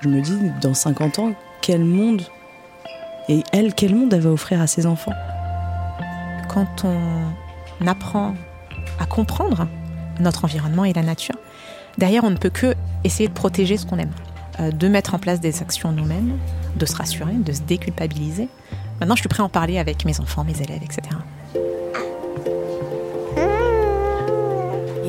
[0.00, 2.22] Je me dis, dans 50 ans, quel monde
[3.28, 5.12] et elle, quel monde elle va offrir à ses enfants?
[6.48, 8.34] Quand on apprend
[8.98, 9.66] à comprendre
[10.20, 11.34] notre environnement et la nature,
[11.98, 12.74] derrière, on ne peut que
[13.04, 14.12] essayer de protéger ce qu'on aime,
[14.60, 16.38] euh, de mettre en place des actions nous-mêmes,
[16.76, 18.48] de se rassurer, de se déculpabiliser.
[19.00, 21.02] Maintenant, je suis prêt à en parler avec mes enfants, mes élèves, etc.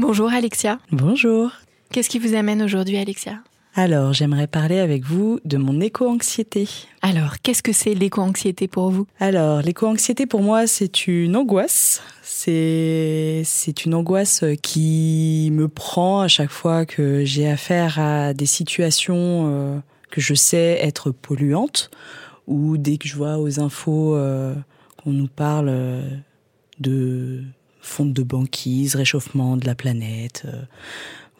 [0.00, 0.78] Bonjour Alexia.
[0.92, 1.50] Bonjour.
[1.90, 3.40] Qu'est-ce qui vous amène aujourd'hui Alexia?
[3.74, 6.68] Alors, j'aimerais parler avec vous de mon éco-anxiété.
[7.02, 9.08] Alors, qu'est-ce que c'est l'éco-anxiété pour vous?
[9.18, 12.00] Alors, l'éco-anxiété pour moi, c'est une angoisse.
[12.22, 18.46] C'est c'est une angoisse qui me prend à chaque fois que j'ai affaire à des
[18.46, 19.78] situations euh,
[20.12, 21.90] que je sais être polluantes
[22.46, 24.54] ou dès que je vois aux infos euh,
[25.02, 26.08] qu'on nous parle euh,
[26.78, 27.42] de
[27.80, 30.42] fonte de banquise, réchauffement de la planète.
[30.46, 30.62] euh,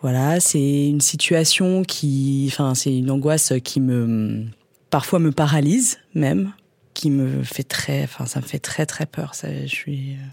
[0.00, 4.44] voilà, c'est une situation qui, enfin, c'est une angoisse qui me,
[4.91, 6.53] parfois me paralyse même,
[6.94, 9.34] qui me fait très, enfin, ça me fait très très peur.
[9.34, 10.27] Ça, je suis, euh,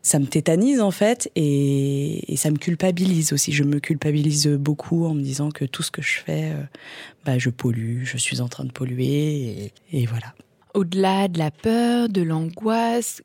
[0.00, 3.52] ça me tétanise en fait et, ça me culpabilise aussi.
[3.52, 6.62] Je me culpabilise beaucoup en me disant que tout ce que je fais, euh,
[7.26, 10.34] bah, je pollue, je suis en train de polluer et voilà.
[10.72, 13.22] Au-delà de la peur, de l'angoisse,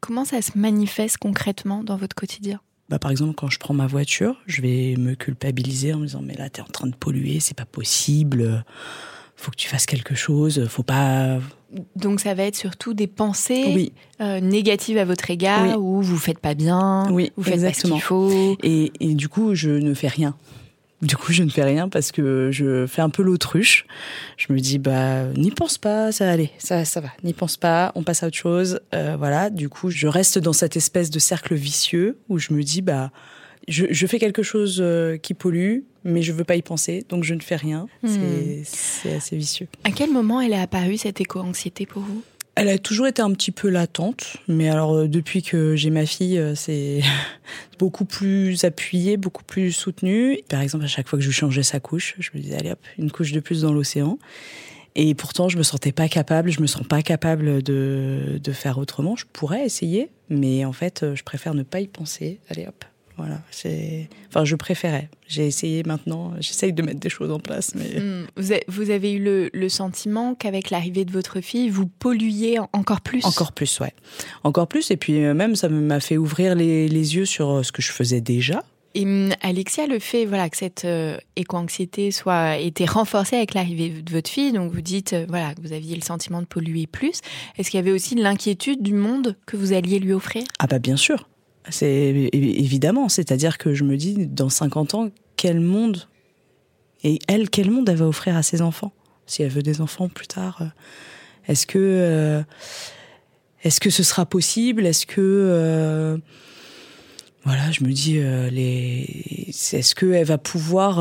[0.00, 2.60] comment ça se manifeste concrètement dans votre quotidien?
[2.88, 6.22] Bah, par exemple, quand je prends ma voiture, je vais me culpabiliser en me disant
[6.22, 8.64] mais là t'es en train de polluer, c'est pas possible.
[9.38, 10.66] Faut que tu fasses quelque chose.
[10.68, 11.38] Faut pas.
[11.96, 13.92] Donc ça va être surtout des pensées Oui.
[14.22, 15.74] euh, négatives à votre égard, Oui.
[15.76, 17.96] où vous faites pas bien, Oui, vous faites exactement.
[17.96, 18.56] pas ce qu'il faut.
[18.62, 20.34] Et, et du coup, je ne fais rien.
[21.02, 23.84] Du coup, je ne fais rien parce que je fais un peu l'autruche.
[24.38, 27.10] Je me dis, bah, n'y pense pas, ça va aller, ça, ça va.
[27.22, 28.80] N'y pense pas, on passe à autre chose.
[28.94, 29.50] Euh, voilà.
[29.50, 33.10] Du coup, je reste dans cette espèce de cercle vicieux où je me dis, bah,
[33.68, 37.24] je, je fais quelque chose euh, qui pollue, mais je veux pas y penser, donc
[37.24, 37.88] je ne fais rien.
[38.02, 38.08] Hmm.
[38.08, 39.66] C'est- C'est assez vicieux.
[39.84, 42.22] À quel moment elle est apparue cette éco-anxiété pour vous?
[42.58, 46.06] Elle a toujours été un petit peu latente, mais alors euh, depuis que j'ai ma
[46.06, 47.02] fille, euh, c'est
[47.78, 50.40] beaucoup plus appuyé, beaucoup plus soutenu.
[50.48, 52.80] Par exemple, à chaque fois que je changeais sa couche, je me disais allez hop,
[52.98, 54.18] une couche de plus dans l'océan.
[54.94, 58.78] Et pourtant, je me sentais pas capable, je me sens pas capable de, de faire
[58.78, 59.16] autrement.
[59.16, 62.40] Je pourrais essayer, mais en fait, euh, je préfère ne pas y penser.
[62.48, 63.40] Allez hop, voilà.
[64.28, 65.08] Enfin, je préférais.
[65.26, 68.00] J'ai essayé maintenant, j'essaye de mettre des choses en place, mais.
[68.00, 68.26] Hmm,
[68.68, 73.00] vous, avez eu le, le sentiment qu'avec l'arrivée de votre fille, vous polluiez en- encore
[73.00, 73.24] plus?
[73.24, 73.92] Encore plus, ouais.
[74.44, 74.90] Encore plus.
[74.90, 77.82] Et puis euh, même, ça m'a fait ouvrir les, les yeux sur euh, ce que
[77.82, 78.62] je faisais déjà.
[78.94, 83.90] Et hum, Alexia, le fait voilà, que cette euh, éco-anxiété soit été renforcée avec l'arrivée
[83.90, 86.86] de votre fille, donc vous dites euh, voilà, que vous aviez le sentiment de polluer
[86.86, 87.20] plus,
[87.58, 90.44] est-ce qu'il y avait aussi l'inquiétude du monde que vous alliez lui offrir?
[90.58, 91.28] Ah bah bien sûr.
[91.70, 93.08] C'est évidemment.
[93.08, 96.06] C'est-à-dire que je me dis, dans 50 ans, quel monde
[97.04, 98.92] et elle, quel monde elle va offrir à ses enfants?
[99.26, 100.66] Si elle veut des enfants plus tard, euh,
[101.46, 102.42] est-ce que euh,
[103.62, 104.86] est-ce que ce sera possible?
[104.86, 106.18] Est-ce que euh,
[107.44, 108.14] voilà, je me dis,
[108.50, 110.98] les, est-ce qu'elle va pouvoir,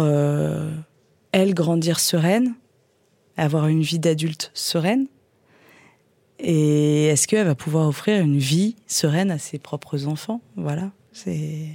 [1.31, 2.53] elle, grandir sereine,
[3.35, 5.07] avoir une vie d'adulte sereine?
[6.39, 10.41] Et est-ce qu'elle va pouvoir offrir une vie sereine à ses propres enfants?
[10.55, 11.67] Voilà, c'est.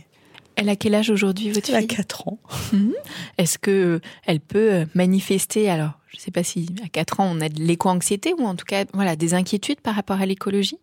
[0.56, 1.88] Elle a quel âge aujourd'hui, votre Elle a fille?
[1.88, 2.38] 4 ans.
[2.72, 2.92] Mhm.
[3.38, 7.40] Est-ce que elle peut manifester, alors je ne sais pas si à 4 ans on
[7.40, 10.78] a de l'éco-anxiété ou en tout cas voilà, des inquiétudes par rapport à l'écologie?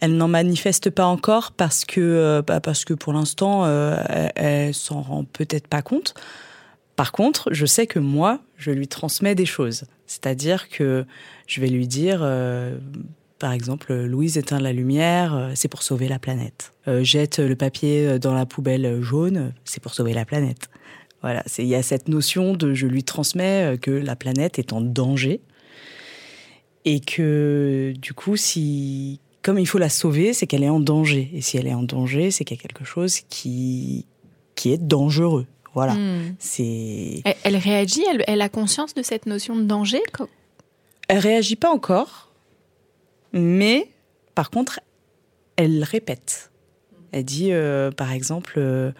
[0.00, 4.32] Elle n'en manifeste pas encore parce que, euh, bah, parce que pour l'instant, euh, elle,
[4.34, 6.14] elle s'en rend peut-être pas compte.
[6.96, 9.84] Par contre, je sais que moi, je lui transmets des choses.
[10.06, 11.04] C'est-à-dire que
[11.46, 12.78] je vais lui dire, euh,
[13.38, 16.72] par exemple, Louise éteint la lumière, euh, c'est pour sauver la planète.
[16.88, 20.68] Euh, jette le papier dans la poubelle jaune, c'est pour sauver la planète.
[21.24, 24.74] Voilà, il y a cette notion de je lui transmets euh, que la planète est
[24.74, 25.40] en danger
[26.84, 31.30] et que du coup, si comme il faut la sauver, c'est qu'elle est en danger.
[31.32, 34.04] Et si elle est en danger, c'est qu'il y a quelque chose qui
[34.54, 35.46] qui est dangereux.
[35.74, 35.94] Voilà.
[35.94, 36.34] Hmm.
[36.38, 40.02] C'est elle, elle réagit, elle, elle a conscience de cette notion de danger
[41.08, 42.30] Elle réagit pas encore,
[43.32, 43.88] mais
[44.34, 44.80] par contre,
[45.56, 46.50] elle répète.
[47.12, 48.90] Elle dit, euh, par exemple, euh,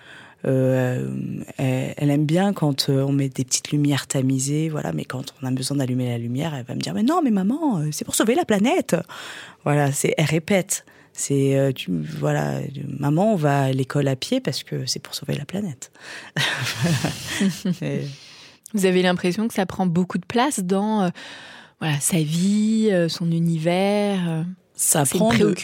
[0.46, 1.08] euh,
[1.56, 4.92] elle, elle aime bien quand on met des petites lumières tamisées, voilà.
[4.92, 7.30] Mais quand on a besoin d'allumer la lumière, elle va me dire, mais non, mais
[7.30, 8.96] maman, c'est pour sauver la planète.
[9.64, 10.84] Voilà, c'est, elle répète.
[11.16, 12.58] C'est, euh, tu, voilà,
[12.98, 15.92] maman, on va à l'école à pied parce que c'est pour sauver la planète.
[17.82, 18.00] Et-
[18.74, 21.08] Vous avez l'impression que ça prend beaucoup de place dans euh,
[21.80, 24.42] voilà, sa vie, euh, son univers euh,
[24.74, 25.54] ça prend de-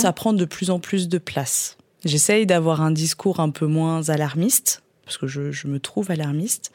[0.00, 1.76] ça prend de plus en plus de place.
[2.04, 6.70] J'essaye d'avoir un discours un peu moins alarmiste, parce que je, je me trouve alarmiste,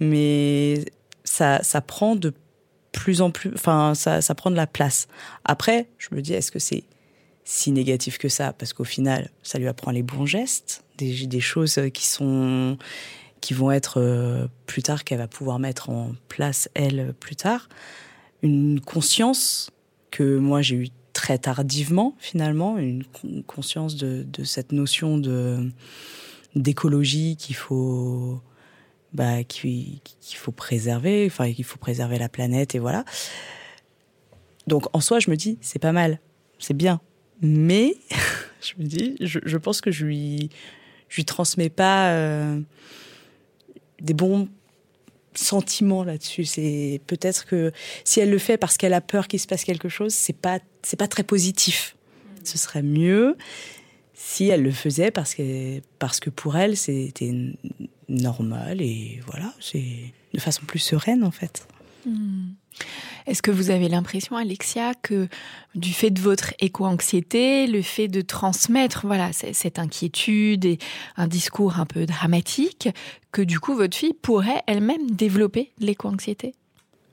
[0.00, 0.84] mais
[1.24, 2.34] ça, ça prend de
[2.92, 5.08] plus en plus, enfin, ça, ça prend de la place.
[5.46, 6.84] Après, je me dis, est-ce que c'est
[7.50, 11.80] si négatif que ça Parce qu'au final, ça lui apprend les bons gestes, des, choses
[11.92, 12.78] qui sont
[13.40, 17.68] qui vont être euh, plus tard qu'elle va pouvoir mettre en place elle plus tard.
[18.42, 19.70] Une conscience
[20.12, 22.78] que moi j'ai eu très tardivement finalement.
[22.78, 25.70] Une con- conscience de, cette notion de
[26.54, 28.40] d'écologie qu'il faut
[29.12, 30.00] bah, qu'il
[30.36, 33.04] faut préserver enfin qu'il faut préserver la planète et voilà.
[34.68, 36.20] Donc en soi je me dis c'est pas mal.
[36.60, 37.00] C'est bien
[37.40, 37.96] mais
[38.60, 40.50] je me dis je, pense que je lui
[41.14, 42.60] lui transmets pas euh,
[44.00, 44.48] des bons
[45.34, 46.44] sentiments là-dessus.
[46.44, 47.72] C'est peut-être que
[48.04, 50.60] si elle le fait parce qu'elle a peur qu'il se passe quelque chose, c'est pas
[50.82, 51.96] c'est pas très positif.
[52.44, 53.36] Ce serait mieux
[54.14, 57.32] si elle le faisait parce que parce que pour elle c'était
[58.08, 61.66] normal et voilà, c'est de façon plus sereine en fait.
[62.06, 62.52] Hmm.
[63.26, 65.28] Est-ce que vous avez l'impression, Alexia, que
[65.74, 70.78] du fait de votre éco-anxiété, le fait de transmettre voilà cette inquiétude et
[71.16, 72.88] un discours un peu dramatique,
[73.32, 76.54] que du coup votre fille pourrait elle-même développer de l'éco-anxiété?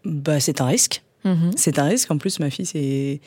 [0.05, 1.03] Bah c'est un risque.
[1.23, 1.51] Mhm.
[1.55, 2.09] C'est un risque.
[2.11, 3.19] En plus, ma fille, c'est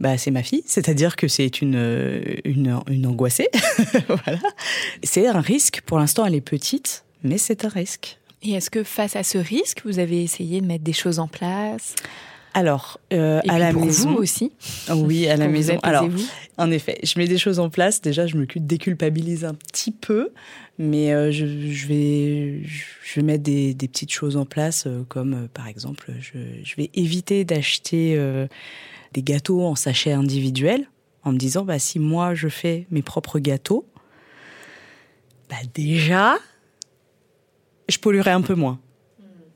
[0.00, 0.62] bah, c'est ma fille.
[0.66, 3.48] C'est-à-dire que c'est une, euh, une, une angoissée.
[4.08, 4.38] voilà.
[5.02, 5.80] C'est un risque.
[5.84, 8.17] Pour l'instant, elle est petite, mais c'est un risque.
[8.42, 11.26] Et est-ce que face à ce risque, vous avez essayé de mettre des choses en
[11.28, 11.94] place?
[12.54, 14.10] Alors, euh, Et à puis la pour maison.
[14.12, 14.52] vous aussi
[14.90, 15.78] Oui, à la maison.
[15.82, 16.08] Alors,
[16.56, 18.00] en effet, je mets des choses en place.
[18.00, 20.30] Déjà, je me cu- déculpabilise un petit peu,
[20.78, 25.02] mais euh, je, je vais, je vais mettre des, des petites choses en place, euh,
[25.08, 28.18] comme par exemple, je, je vais éviter d'acheter
[29.12, 30.88] des gâteaux en sachet individuel,
[31.24, 33.86] en me disant, bah, si moi je fais mes propres gâteaux,
[35.50, 36.36] bah, déjà,
[37.88, 38.78] je polluerai un peu moins.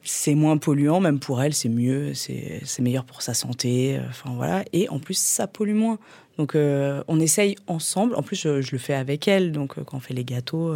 [0.04, 4.32] C'est moins polluant, même pour elle, c'est mieux, c'est meilleur pour sa santé, euh, enfin
[4.34, 4.64] voilà.
[4.72, 5.98] Et en plus, ça pollue moins.
[6.38, 8.16] Donc, euh, on essaye ensemble.
[8.16, 10.74] En plus, je le fais avec elle, donc euh, quand on fait les gâteaux,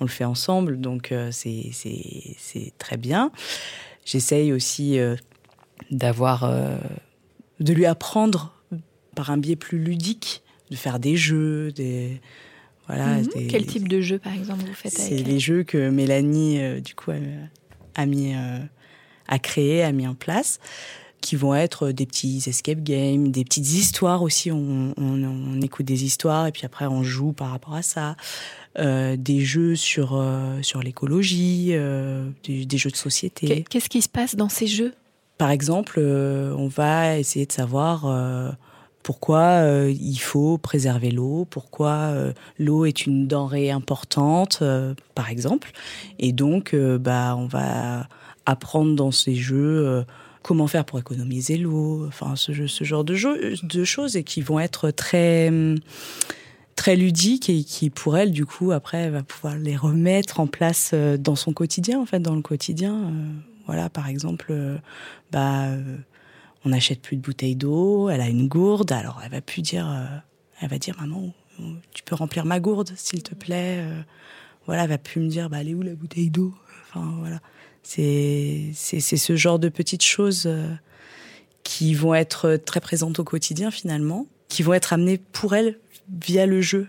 [0.00, 3.32] on le fait ensemble, donc c'est très bien.
[4.04, 4.98] J'essaye aussi
[5.90, 6.50] d'avoir,
[7.60, 8.52] de lui apprendre
[9.14, 12.20] par un biais plus ludique, de faire des jeux, des
[12.88, 13.18] voilà.
[13.18, 13.46] Mhm.
[13.48, 16.80] Quel type de jeu, par exemple, vous faites c'est les elle jeux que Mélanie, euh,
[16.80, 17.16] du coup, a,
[17.94, 18.58] a mis, euh,
[19.28, 20.58] a créé, a mis en place,
[21.20, 24.50] qui vont être des petits escape games, des petites histoires aussi.
[24.52, 28.16] On, on- on écoute des histoires et puis après on joue par rapport à ça.
[28.78, 33.46] Euh, des jeux sur euh, sur l'écologie, euh, des, des jeux de société.
[33.48, 34.94] Qu'est- Qu'est-ce qui se passe dans ces jeux?
[35.38, 38.50] Par exemple, euh, on va essayer de savoir euh,
[39.02, 45.30] pourquoi euh, il faut préserver l'eau, pourquoi euh, l'eau est une denrée importante, euh, par
[45.30, 45.72] exemple.
[46.18, 48.08] Et donc, bah, on va
[48.46, 50.04] apprendre dans ces jeux
[50.42, 54.60] comment faire pour économiser l'eau, enfin ce, genre de, jeu, de choses et qui vont
[54.60, 55.50] être très
[56.76, 60.94] très ludiques et qui pour elle du coup après va pouvoir les remettre en place
[60.94, 63.12] dans son quotidien en fait dans le quotidien
[63.66, 64.54] voilà par exemple
[65.32, 65.70] bah
[66.64, 69.88] on n'achète plus de bouteilles d'eau, elle a une gourde, alors elle va plus dire,
[69.88, 70.04] euh,
[70.60, 71.32] elle va dire maman,
[71.92, 73.78] tu peux remplir ma gourde s'il te plaît.
[73.80, 74.02] euh.
[74.66, 76.54] voilà, elle va plus me dire bah elle est où la bouteille d'eau?
[76.88, 77.40] Enfin voilà,
[77.82, 80.72] c'est c'est ce genre de petites choses euh,
[81.62, 86.46] qui vont être très présentes au quotidien finalement, qui vont être amenées pour elle via
[86.46, 86.88] le jeu.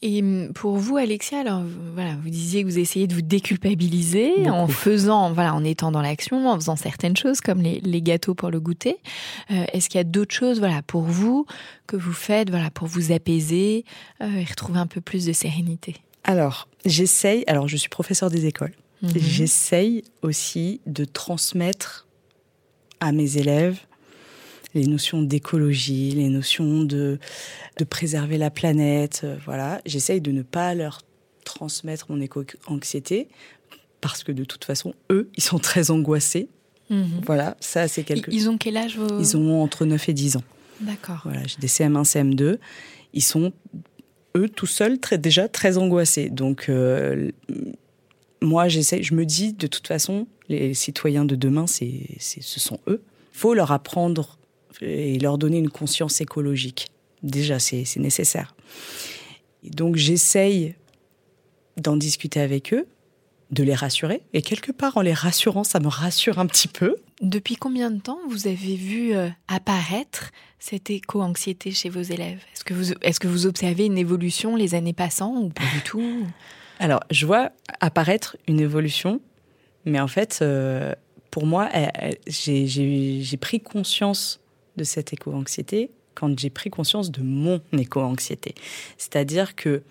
[0.00, 0.22] Et
[0.54, 1.62] pour vous, Alexia, alors
[1.94, 6.02] voilà, vous disiez que vous essayez de vous déculpabiliser en faisant, voilà, en étant dans
[6.02, 8.96] l'action, en faisant certaines choses comme les, les gâteaux pour le goûter.
[9.50, 11.46] Euh, Est-ce qu'il y a d'autres choses, voilà, pour vous
[11.88, 13.84] que vous faites, voilà, pour vous apaiser
[14.22, 15.96] euh, et retrouver un peu plus de sérénité?
[16.22, 19.10] Alors, j'essaye, alors je suis professeur des écoles, Mhm.
[19.16, 22.06] j'essaye aussi de transmettre
[23.00, 23.78] à mes élèves
[24.78, 27.18] les notions d'écologie, les notions de,
[27.76, 29.80] de préserver la planète, euh, voilà.
[29.84, 31.02] J'essaye de ne pas leur
[31.44, 33.28] transmettre mon éco-anxiété
[34.00, 36.48] parce que de toute façon, eux, ils sont très angoissés.
[36.90, 37.20] Mhm.
[37.26, 39.20] Voilà, ça c'est quelque ils ont quel âge vos...
[39.20, 40.44] Ils ont entre 9 et 10 ans.
[40.80, 41.20] D'accord.
[41.24, 42.58] Voilà, j'ai des CM1, CM2.
[43.12, 43.52] Ils sont,
[44.36, 46.30] eux, tout seuls, très, déjà très angoissés.
[46.30, 47.30] Donc, euh,
[48.40, 52.60] moi, j'essaie, je me dis, de toute façon, les citoyens de demain, c'est, c'est, ce
[52.60, 53.02] sont eux.
[53.34, 54.37] Il faut leur apprendre
[54.80, 56.88] et leur donner une conscience écologique.
[57.22, 58.54] Déjà, c'est, nécessaire.
[59.64, 60.74] Et donc, j'essaye
[61.76, 62.86] d'en discuter avec eux,
[63.50, 64.22] de les rassurer.
[64.32, 66.96] Et quelque part, en les rassurant, ça me rassure un petit peu.
[67.20, 72.40] Depuis combien de temps vous avez vu euh, apparaître cette éco-anxiété chez vos élèves?
[72.54, 75.82] Est-ce que, vous, est-ce que vous observez une évolution les années passant ou pas du
[75.82, 76.26] tout?
[76.78, 79.20] Alors, je vois apparaître une évolution,
[79.84, 80.94] mais en fait, euh,
[81.30, 81.68] pour moi,
[82.26, 84.40] j'ai pris conscience
[84.78, 88.54] de cette éco-anxiété quand j'ai pris conscience de mon éco-anxiété.
[88.96, 89.82] C'est-à-dire que,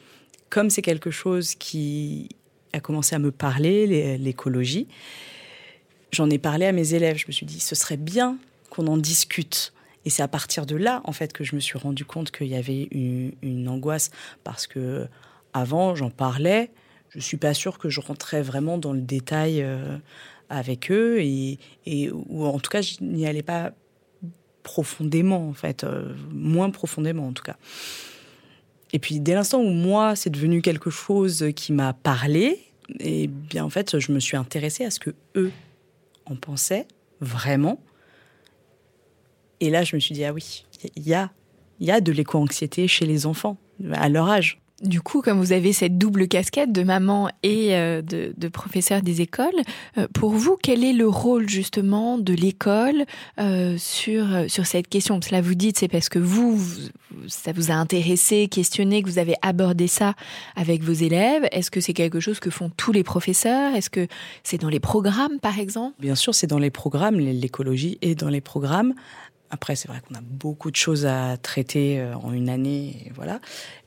[0.50, 2.30] comme c'est quelque chose qui
[2.74, 4.88] a commencé à me parler, l'é- l'écologie,
[6.12, 7.18] j'en ai parlé à mes élèves.
[7.18, 8.38] Je me suis dit, ce serait bien
[8.70, 9.74] qu'on en discute.
[10.06, 12.48] Et c'est à partir de là, en fait, que je me suis rendu compte qu'il
[12.48, 14.10] y avait une, une angoisse.
[14.44, 15.08] Parce que
[15.54, 16.72] avant, j'en parlais.
[17.10, 19.98] Je suis pas sûre que je rentrais vraiment dans le détail euh,
[20.50, 21.20] avec eux.
[21.22, 23.72] Et, et- ou en tout cas, je n'y allais pas
[24.68, 25.86] profondément, en fait.
[25.86, 27.56] euh, moins profondément, en tout cas.
[28.92, 32.60] Et puis, dès l'instant où moi, c'est devenu quelque chose qui m'a parlé,
[33.00, 35.52] et bien, en fait, je me suis intéressée à ce que eux
[36.26, 36.86] en pensaient
[37.22, 37.80] vraiment.
[39.62, 41.32] Et là, je me suis dit, ah oui, il y a,
[41.80, 43.58] y a de l'éco-anxiété chez les enfants,
[43.94, 44.60] à leur âge.
[44.84, 49.02] Du coup, comme vous avez cette double casquette de maman et euh, de, de professeur
[49.02, 49.48] des écoles,
[49.98, 53.06] euh, pour vous, quel est le rôle justement de l'école
[53.40, 55.20] euh, sur, euh, sur cette question?
[55.20, 56.90] Cela vous dites, c'est parce que vous, vous-
[57.28, 60.14] ça vous a intéressé, questionné, que vous avez abordé ça
[60.56, 61.48] avec vos élèves.
[61.52, 63.74] Est-ce que c'est quelque chose que font tous les professeurs?
[63.76, 64.08] Est-ce que
[64.44, 65.96] c'est dans les programmes, par exemple?
[66.00, 68.94] Bien sûr, c'est dans les programmes, l'écologie est dans les programmes.
[69.50, 73.40] Après, c'est vrai qu'on a beaucoup de choses à traiter euh, en une année, voilà.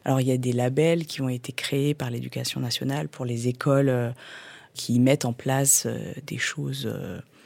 [0.04, 3.48] Alors, il y a des labels qui ont été créés par l'éducation nationale pour les
[3.48, 4.10] écoles euh,
[4.74, 6.90] qui mettent en place euh, des choses,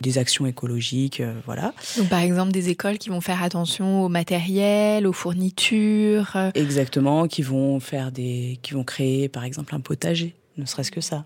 [0.01, 1.75] des actions écologiques, voilà.
[1.97, 6.37] Donc, par exemple, des écoles qui vont faire attention au matériel, aux fournitures.
[6.55, 11.01] Exactement, qui vont faire des, qui vont créer, par exemple, un potager, ne serait-ce que
[11.01, 11.25] ça.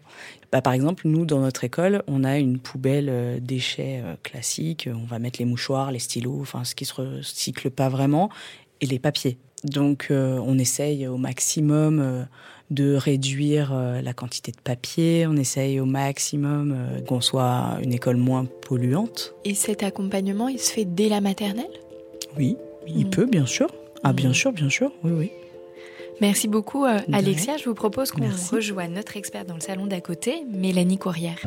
[0.51, 4.89] Bah, par exemple, nous, dans notre école, on a une poubelle euh, déchets euh, classique.
[4.93, 8.31] On va mettre les mouchoirs, les stylos, enfin, ce qui se recycle pas vraiment,
[8.81, 9.37] et les papiers.
[9.65, 12.27] Donc, euh, on essaye au maximum
[12.71, 15.27] de réduire la quantité de papier.
[15.27, 16.77] On essaye au maximum
[17.09, 19.35] qu'on soit une école moins polluante.
[19.45, 21.67] Et cet accompagnement, il se fait dès la maternelle?
[22.37, 23.11] Oui, il Mm.
[23.11, 23.69] peut, bien sûr.
[24.05, 24.35] Ah, bien Mm.
[24.35, 24.93] sûr, bien sûr.
[25.03, 25.31] Oui, oui.
[26.21, 27.57] Merci beaucoup, euh, Alexia.
[27.57, 31.39] Je vous propose qu'on rejoigne notre experte dans le salon d'à côté, Mélanie Courrière.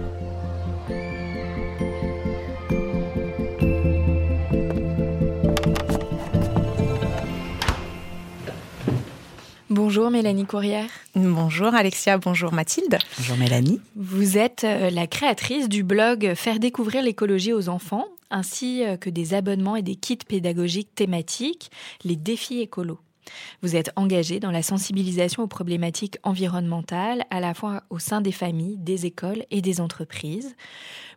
[9.70, 10.90] Bonjour Mélanie Courrière.
[11.16, 12.98] Bonjour Alexia, bonjour Mathilde.
[13.18, 13.80] Bonjour Mélanie.
[13.96, 19.10] Vous êtes euh, la créatrice du blog Faire découvrir l'écologie aux enfants, ainsi euh, que
[19.10, 21.72] des abonnements et des kits pédagogiques thématiques,
[22.04, 23.00] les défis écolos.
[23.62, 28.32] Vous êtes engagée dans la sensibilisation aux problématiques environnementales, à la fois au sein des
[28.32, 30.56] familles, des écoles et des entreprises.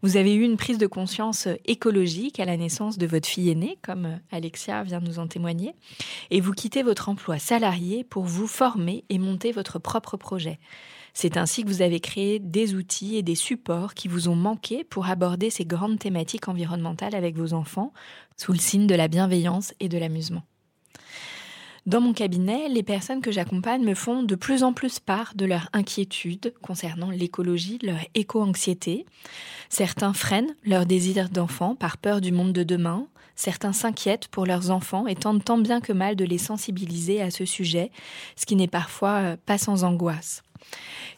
[0.03, 3.79] Vous avez eu une prise de conscience écologique à la naissance de votre fille aînée,
[3.83, 5.75] comme Alexia vient de nous en témoigner,
[6.31, 10.59] et vous quittez votre emploi salarié pour vous former et monter votre propre projet.
[11.17, 14.83] C'est ainsi que vous avez créé des outils et des supports qui vous ont manqué
[14.83, 17.93] pour aborder ces grandes thématiques environnementales avec vos enfants,
[18.37, 20.43] sous le signe de la bienveillance et de l'amusement.
[21.87, 25.45] Dans mon cabinet, les personnes que j'accompagne me font de plus en plus part de
[25.45, 29.05] leur inquiétude concernant l'écologie, leur éco-anxiété.
[29.69, 33.07] Certains freinent leur désir d'enfant par peur du monde de demain.
[33.37, 37.31] Certains s'inquiètent pour leurs enfants et tentent tant bien que mal de les sensibiliser à
[37.31, 37.91] ce sujet,
[38.37, 40.43] ce qui n'est parfois euh, pas sans angoisse.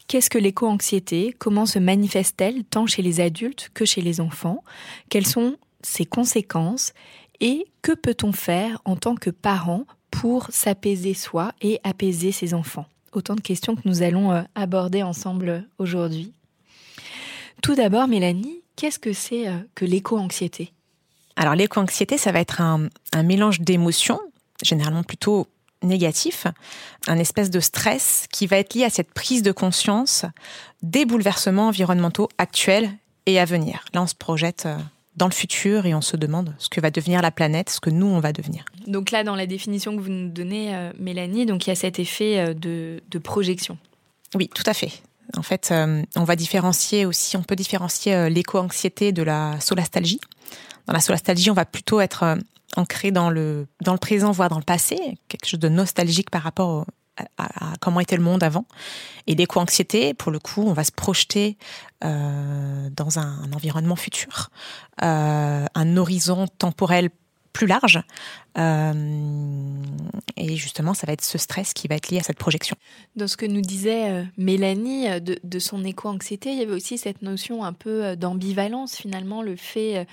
[0.09, 1.33] Qu'est-ce que l'éco-anxiété?
[1.39, 4.65] Comment se manifeste-t-elle tant chez les adultes que chez les enfants?
[5.11, 6.93] Quelles sont ses conséquences?
[7.41, 12.87] Et que peut-on faire en tant que parent pour s'apaiser soi et apaiser ses enfants
[13.13, 16.35] Autant de questions que nous allons euh, aborder ensemble aujourd'hui.
[17.63, 20.73] Tout d'abord, Mélanie, qu'est-ce que c'est euh, que l'éco-anxiété?
[21.37, 22.89] Alors l'éco-anxiété, ça va être un,
[23.23, 24.21] mélange d'émotions,
[24.63, 25.47] généralement plutôt
[25.83, 26.47] négatif,
[27.07, 30.25] un espèce de stress qui va être lié à cette prise de conscience
[30.83, 32.91] des bouleversements environnementaux actuels
[33.27, 33.85] et à venir.
[33.93, 34.77] Là, on se projette euh,
[35.17, 37.91] dans le futur et on se demande ce que va devenir la planète, ce que
[37.91, 38.65] nous, on va devenir.
[38.87, 41.77] Donc là, dans la définition que vous nous donnez, euh, Mélanie, donc il y a
[41.77, 43.79] cet effet euh, de, de projection.
[44.35, 44.93] Oui, tout à fait.
[45.37, 45.75] En fait,
[46.15, 50.21] on va différencier aussi, on peut différencier l'éco-anxiété de la solastalgie.
[50.87, 52.39] Dans la solastalgie, on va plutôt être
[52.77, 56.43] ancré dans le, dans le présent, voire dans le passé, quelque chose de nostalgique par
[56.43, 56.87] rapport
[57.39, 58.67] à, comment était le monde avant.
[59.27, 61.57] Et l'éco-anxiété, pour le coup, on va se projeter
[62.05, 64.51] euh, dans un, environnement futur,
[65.03, 67.11] euh, un horizon temporel
[67.53, 68.03] plus large.
[68.59, 68.93] Euh,
[70.37, 72.77] et justement, ça va être ce stress qui va être lié à cette projection.
[73.17, 77.23] Dans ce que nous disait Mélanie de, de son éco-anxiété, il y avait aussi cette
[77.23, 80.07] notion un peu d'ambivalence, finalement, le fait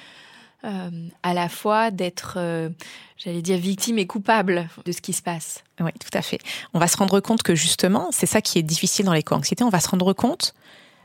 [0.66, 0.90] euh,
[1.24, 2.70] à la fois d'être, euh,
[3.18, 5.64] j'allais dire, victime et coupable de ce qui se passe.
[5.80, 6.40] Oui, tout à fait.
[6.74, 9.70] On va se rendre compte que justement, c'est ça qui est difficile dans l'éco-anxiété, on
[9.70, 10.54] va se rendre compte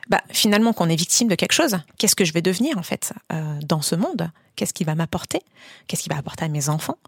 [0.09, 1.79] bah, finalement qu'on est victime de quelque chose.
[1.99, 4.31] Qu'est-ce que je vais devenir en fait euh, dans ce monde?
[4.57, 5.41] Qu'est-ce qui va m'apporter?
[5.87, 6.99] Qu'est-ce qui va apporter à mes enfants?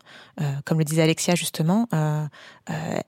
[0.41, 2.27] Euh, Comme le disait Alexia justement, euh,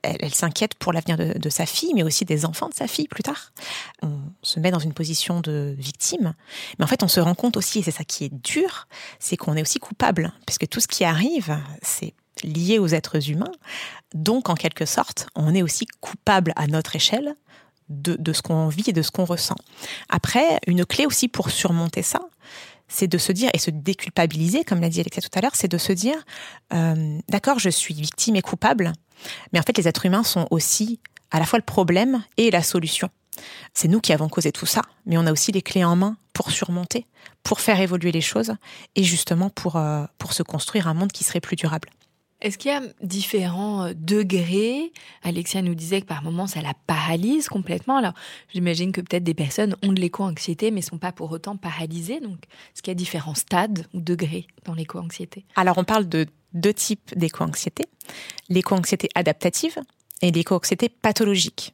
[0.01, 3.07] elle, s'inquiète pour l'avenir de, de, sa fille, mais aussi des enfants de sa fille
[3.07, 3.53] plus tard.
[4.01, 6.33] On se met dans une position de victime,
[6.77, 8.87] mais en fait on se rend compte aussi, et c'est ça qui est dur,
[9.19, 13.51] c'est qu'on est aussi coupable, puisque tout ce qui arrive, c'est lié aux êtres humains.
[14.13, 17.35] Donc, en quelque sorte, on est aussi coupable à notre échelle
[18.01, 19.55] de, ce qu'on vit et de ce qu'on ressent.
[20.09, 22.19] Après, une clé aussi pour surmonter ça,
[22.87, 25.67] c'est de se dire et se déculpabiliser, comme l'a dit Alexia tout à l'heure, c'est
[25.67, 26.15] de se dire,
[26.73, 28.93] euh, d'accord, je suis victime et coupable,
[29.51, 30.99] mais en fait, les êtres humains sont aussi
[31.31, 33.09] à la fois le problème et la solution.
[33.73, 36.17] C'est nous qui avons causé tout ça, mais on a aussi les clés en main
[36.33, 37.07] pour surmonter,
[37.41, 38.53] pour faire évoluer les choses
[38.95, 41.89] et justement pour, euh, pour se construire un monde qui serait plus durable.
[42.43, 44.91] Est-ce qu'il y a différents euh, degrés?
[45.23, 47.95] Alexia nous disait que par moments ça la paralyse complètement.
[47.95, 48.13] Alors
[48.53, 52.19] j'imagine que peut-être des personnes ont de l'éco-anxiété mais sont pas pour autant paralysées.
[52.19, 52.39] Donc
[52.73, 55.45] est-ce qu'il y a différents stades ou degrés dans l'éco-anxiété?
[55.55, 57.85] Alors on parle de deux types d'éco-anxiété.
[58.49, 59.77] L'éco-anxiété adaptative
[60.21, 61.73] et l'éco-anxiété pathologique.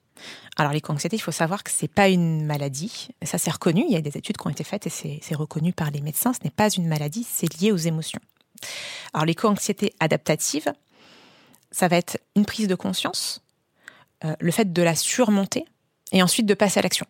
[0.56, 3.08] Alors l'éco-anxiété, il faut savoir que c'est pas une maladie.
[3.24, 3.86] Ça c'est reconnu.
[3.88, 6.32] Il y a des études qui ont été faites et c'est reconnu par les médecins.
[6.32, 8.22] Ce n'est pas une maladie, c'est lié aux émotions.
[9.14, 10.72] Alors l'éco-anxiété adaptative,
[11.72, 13.42] ça va être une prise de conscience,
[14.24, 15.66] euh, le fait de la surmonter
[16.12, 17.06] et ensuite de passer à l'action.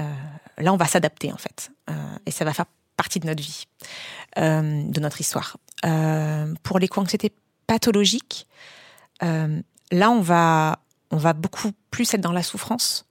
[0.00, 0.14] Euh,
[0.58, 1.94] là, on va s'adapter en fait, euh,
[2.26, 3.66] et ça va faire partie de notre vie,
[4.36, 5.56] de notre histoire.
[6.62, 7.32] pour l'éco-anxiété
[7.66, 8.46] pathologique,
[9.22, 13.06] là, on va, on va beaucoup plus être dans la souffrance,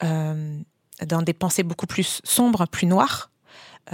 [0.00, 3.30] dans des pensées beaucoup plus sombres, plus noires.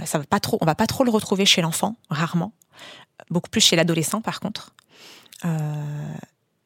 [0.05, 2.51] ça va pas trop, on va pas trop le retrouver chez l'enfant, rarement
[3.29, 4.73] beaucoup plus chez l'adolescent par contre.
[5.45, 6.13] Euh,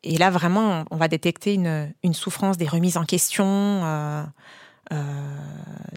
[0.04, 4.24] et là, vraiment, on va détecter une, une souffrance, des remises en question, euh,
[4.91, 5.36] euh,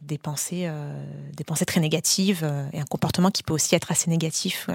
[0.02, 0.70] des, pensées,
[1.34, 4.68] des pensées très négatives et un comportement qui peut aussi être assez négatif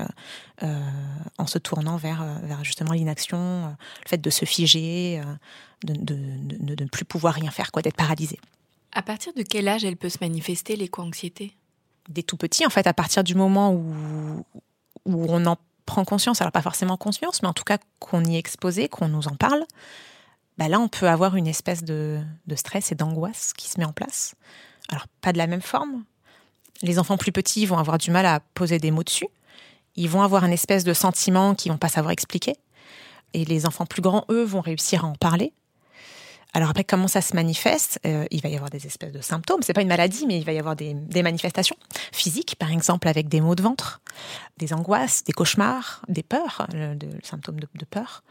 [0.62, 3.68] en se tournant vers, vers justement l'inaction,
[4.04, 5.22] le fait de se figer,
[5.84, 8.40] de, de, de, de, ne plus pouvoir rien faire, quoi, d'être paralysé.
[8.92, 11.56] À partir de quel âge elle peut se manifester l'éco-anxiété
[12.10, 14.44] Des tout petits, en fait, à partir du moment où,
[15.16, 18.36] où on en prend conscience, alors pas forcément conscience, mais en tout cas qu'on y
[18.36, 19.66] est exposé, qu'on nous en parle,
[20.58, 22.22] bah là on peut avoir une espèce de,
[22.56, 24.36] stress et d'angoisse qui se met en place.
[24.90, 26.04] Alors pas de la même forme.
[26.82, 29.28] Les enfants plus petits vont avoir du mal à poser des mots dessus.
[29.96, 32.56] Ils vont avoir un espèce de sentiment qu'ils vont pas savoir expliquer.
[33.34, 35.54] Et les enfants plus grands, eux, vont réussir à en parler.
[36.54, 39.62] Alors après, comment ça se manifeste euh, Il va y avoir des espèces de symptômes.
[39.62, 41.76] C'est pas une maladie, mais il va y avoir des, manifestations
[42.12, 44.02] physiques, par exemple avec des maux de ventre,
[44.58, 48.24] des angoisses, des cauchemars, des peurs, le, symptôme de, peur.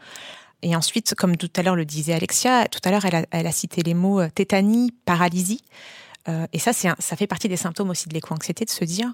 [0.61, 3.83] Et ensuite, comme tout à l'heure le disait Alexia, tout à l'heure elle, a, cité
[3.83, 5.63] les mots euh, tétanie, paralysie.
[6.27, 9.13] Euh, et ça, c'est ça fait partie des symptômes aussi de l'éco-anxiété, de se dire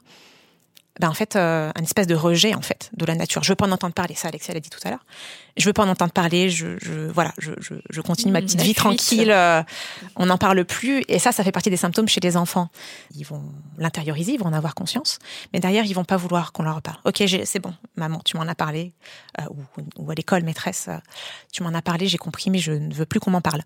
[0.99, 3.43] ben en fait euh, un espèce de rejet en fait de la nature.
[3.43, 4.15] Je veux pas en entendre parler.
[4.15, 5.05] Ça, Alexia l'a dit tout à l'heure.
[5.57, 6.49] Je veux pas en entendre parler.
[6.49, 8.77] Je, je voilà, je, je, je continue ma petite vie fuite.
[8.77, 9.31] tranquille.
[9.31, 9.63] euh,
[10.15, 11.03] on n'en parle plus.
[11.07, 12.69] Et ça, ça fait partie des symptômes chez les enfants.
[13.15, 13.43] Ils vont
[13.77, 15.19] l'intérioriser, ils vont en avoir conscience,
[15.53, 16.97] mais derrière, ils vont pas vouloir qu'on leur parle.
[17.05, 18.93] Ok, c'est bon, maman, tu m'en as parlé,
[19.39, 20.89] euh, ou, ou à l'école, maîtresse,
[21.51, 23.61] tu m'en as parlé, j'ai compris, mais je ne veux plus qu'on m'en parle.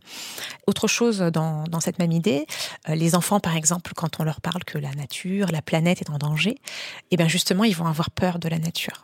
[0.68, 2.46] Autre chose dans, dans cette même idée,
[2.88, 6.18] les enfants, par exemple, quand on leur parle que la nature, la planète est en
[6.18, 6.60] danger,
[7.12, 9.04] et bien justement, ils vont avoir peur de la nature.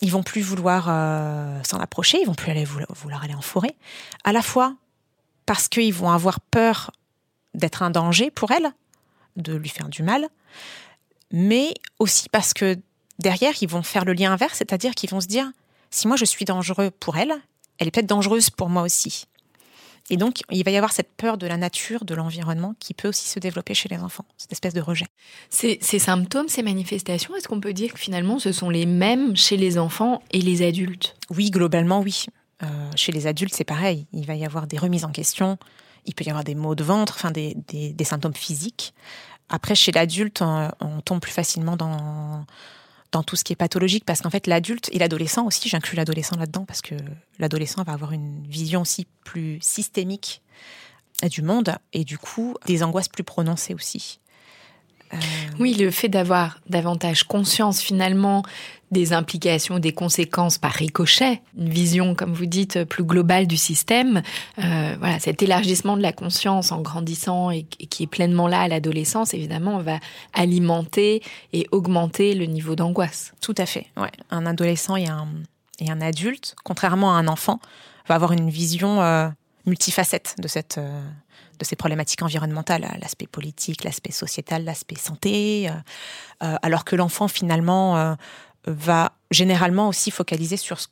[0.00, 3.76] Ils vont plus vouloir euh, s'en approcher, ils vont plus aller vouloir aller en forêt,
[4.24, 4.74] à la fois
[5.46, 6.90] parce qu'ils vont avoir peur
[7.54, 8.72] d'être un danger pour elle,
[9.36, 10.28] de lui faire du mal,
[11.30, 12.76] mais aussi parce que
[13.20, 15.48] derrière, ils vont faire le lien inverse, c'est-à-dire qu'ils vont se dire,
[15.90, 17.34] si moi je suis dangereux pour elle,
[17.78, 19.26] elle est peut-être dangereuse pour moi aussi.
[20.10, 23.08] Et donc, il va y avoir cette peur de la nature, de l'environnement, qui peut
[23.08, 25.06] aussi se développer chez les enfants, cette espèce de rejet.
[25.48, 29.36] Ces, ces symptômes, ces manifestations, est-ce qu'on peut dire que finalement ce sont les mêmes
[29.36, 31.14] chez les enfants et les adultes?
[31.30, 32.26] Oui, globalement, oui.
[32.62, 34.06] Euh, chez les adultes, c'est pareil.
[34.12, 35.56] Il va y avoir des remises en question,
[36.04, 38.92] il peut y avoir des maux de ventre, enfin des, des- des symptômes physiques.
[39.48, 42.44] Après, chez l'adulte, on, on tombe plus facilement dans,
[43.12, 46.36] dans tout ce qui est pathologique, parce qu'en fait, l'adulte et l'adolescent aussi, j'inclus l'adolescent
[46.36, 46.94] là-dedans, parce que
[47.38, 50.42] l'adolescent va avoir une vision aussi plus systémique
[51.30, 54.18] du monde, et du coup, des angoisses plus prononcées aussi.
[55.12, 55.16] Euh,
[55.58, 58.42] Oui, le fait d'avoir davantage conscience finalement
[58.90, 64.22] des implications, des conséquences par ricochet, une vision, comme vous dites, plus globale du système,
[64.58, 68.60] euh, voilà, cet élargissement de la conscience en grandissant et, et qui est pleinement là
[68.60, 69.98] à l'adolescence, évidemment, va
[70.34, 71.22] alimenter
[71.54, 73.32] et augmenter le niveau d'angoisse.
[73.40, 73.86] Tout à fait.
[73.96, 74.12] Ouais.
[74.30, 75.26] Un adolescent et un,
[75.80, 77.60] et un adulte, contrairement à un enfant,
[78.08, 79.28] va avoir une vision euh,
[79.64, 81.02] multifacette de cette euh,
[81.62, 85.72] de ces problématiques environnementales, l'aspect politique, l'aspect sociétal, l'aspect santé, euh,
[86.42, 88.14] euh, alors que l'enfant finalement euh,
[88.66, 90.88] va généralement aussi focaliser sur ce,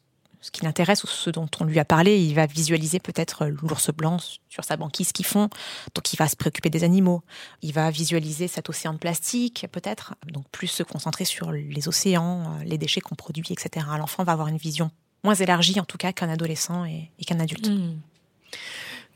[0.52, 2.18] qui l'intéresse ou ce dont on lui a parlé.
[2.18, 5.50] Il va visualiser peut-être l'ours blanc sur sa banquise qu'ils font,
[5.94, 7.22] donc il va se préoccuper des animaux.
[7.62, 12.58] Il va visualiser cet océan de plastique peut-être, donc plus se concentrer sur les océans,
[12.64, 13.86] les déchets qu'on produit, etc.
[13.98, 14.90] L'enfant va avoir une vision
[15.24, 17.68] moins élargie en tout cas qu'un adolescent et, qu'un adulte.
[17.68, 17.98] Hmm.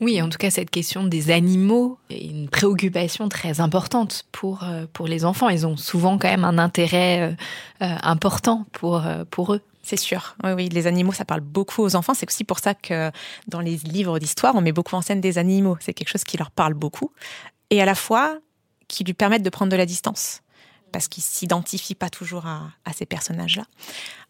[0.01, 4.85] Oui, en tout cas, cette question des animaux est une préoccupation très importante pour, euh,
[4.91, 5.47] pour les enfants.
[5.47, 7.35] Ils ont souvent quand même un intérêt euh,
[7.81, 9.61] euh, important pour, pour eux.
[9.83, 10.35] C'est sûr.
[10.43, 12.13] Oui, oui, les animaux, ça parle beaucoup aux enfants.
[12.13, 13.11] C'est aussi pour ça que
[13.47, 15.77] dans les livres d'histoire, on met beaucoup en scène des animaux.
[15.79, 17.11] C'est quelque chose qui leur parle beaucoup.
[17.69, 18.37] Et à la fois,
[18.87, 20.41] qui lui permettent de prendre de la distance.
[20.91, 23.65] Parce qu'ils s'identifient pas toujours à, à ces personnages-là.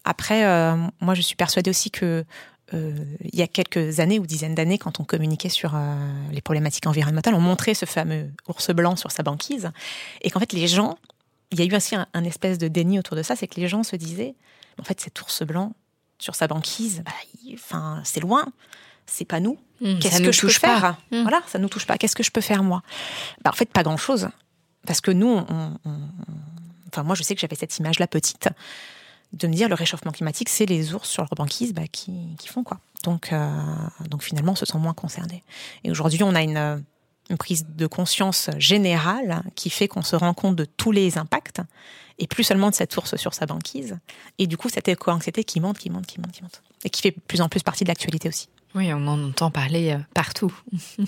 [0.04, 0.44] Après,
[1.00, 2.24] moi, je suis persuadée aussi que
[2.74, 5.94] euh, il y a quelques années ou dizaines d'années, quand on communiquait sur euh,
[6.32, 9.70] les problématiques environnementales, on montrait ce fameux ours blanc sur sa banquise,
[10.22, 10.98] et qu'en fait les gens,
[11.52, 13.60] il y a eu aussi un, un espèce de déni autour de ça, c'est que
[13.60, 14.34] les gens se disaient,
[14.80, 15.74] en fait cet ours blanc
[16.18, 17.12] sur sa banquise, bah,
[17.44, 18.46] il- enfin c'est loin,
[19.06, 19.58] c'est pas nous.
[19.80, 20.80] Hmm, Qu'est-ce que je peux pas.
[20.80, 20.96] faire?
[21.12, 21.22] Hmm.
[21.22, 21.98] Voilà, ça nous touche pas.
[21.98, 22.82] Qu'est-ce que je peux faire moi?
[23.44, 24.28] Bah, En fait, pas grand-chose,
[24.86, 26.00] parce que nous, on- on- on-
[26.88, 28.48] enfin moi je sais que j'avais cette image-là petite
[29.32, 32.48] de me dire le réchauffement climatique, c'est les ours sur leur banquise bah, qui, qui
[32.48, 32.78] font quoi.
[33.04, 33.48] Donc, euh,
[34.08, 35.44] donc finalement, on se sent moins concerné.
[35.84, 36.76] Et aujourd'hui, on a une, euh,
[37.30, 41.60] une prise de conscience générale qui fait qu'on se rend compte de tous les impacts
[42.18, 43.98] et plus seulement de cette ours sur sa banquise.
[44.38, 46.62] Et du coup, cette éco-anxiété qui monte, qui monte, qui monte, qui monte.
[46.84, 48.48] Et qui fait de plus en plus partie de l'actualité aussi.
[48.74, 50.54] Oui, on en entend parler euh, partout.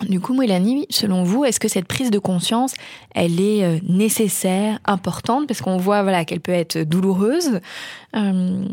[0.00, 2.74] Du coup, Mélanie, selon vous, est-ce que cette prise de conscience,
[3.14, 7.60] elle est euh, nécessaire, importante, parce qu'on voit voilà qu'elle peut être douloureuse,
[8.16, 8.64] euh,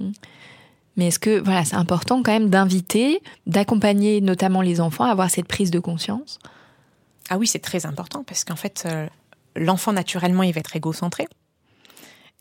[0.98, 5.30] mais est-ce que voilà c'est important quand même d'inviter, d'accompagner notamment les enfants à avoir
[5.30, 6.40] cette prise de conscience?
[7.30, 9.08] Ah oui, c'est très important parce qu'en fait, euh,
[9.56, 11.28] l'enfant naturellement, il va être égocentré.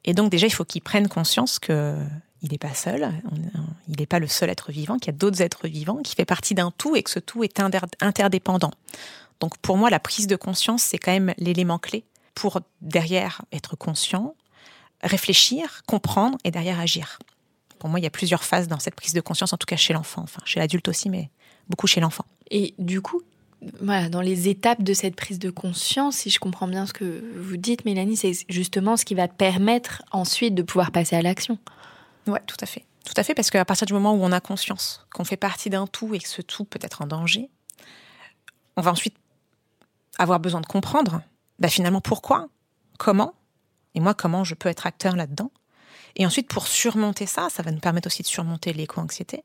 [0.04, 1.96] Et donc déjà, il faut qu'il prenne conscience que
[2.42, 3.12] il n'est pas seul,
[3.88, 6.24] il n'est pas le seul être vivant, qu'il y a d'autres êtres vivants, qu'il fait
[6.24, 8.70] partie d'un tout et que ce tout est inter- interdépendant.
[9.40, 13.76] Donc pour moi, la prise de conscience, c'est quand même l'élément clé pour derrière être
[13.76, 14.34] conscient,
[15.02, 17.18] réfléchir, comprendre et derrière agir.
[17.78, 19.76] Pour moi, il y a plusieurs phases dans cette prise de conscience, en tout cas
[19.76, 21.30] chez l'enfant, enfin chez l'adulte aussi, mais
[21.68, 22.26] beaucoup chez l'enfant.
[22.50, 23.22] Et du coup,
[23.80, 27.22] voilà, dans les étapes de cette prise de conscience, si je comprends bien ce que
[27.36, 31.58] vous dites, Mélanie, c'est justement ce qui va permettre ensuite de pouvoir passer à l'action.
[32.30, 32.84] Ouais, tout à fait.
[33.04, 35.70] Tout à fait, parce qu'à partir du moment où on a conscience qu'on fait partie
[35.70, 37.50] d'un tout et que ce tout peut être en danger,
[38.76, 39.16] on va ensuite
[40.18, 41.22] avoir besoin de comprendre
[41.58, 42.48] bah, finalement pourquoi,
[42.98, 43.34] comment,
[43.94, 45.50] et moi comment je peux être acteur là-dedans.
[46.16, 49.44] Et ensuite, pour surmonter ça, ça va nous permettre aussi de surmonter l'éco-anxiété,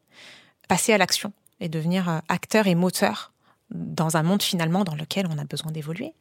[0.67, 3.31] passer à l'action et devenir euh, acteur et moteur
[3.71, 6.13] dans un monde finalement dans lequel on a besoin d'évoluer.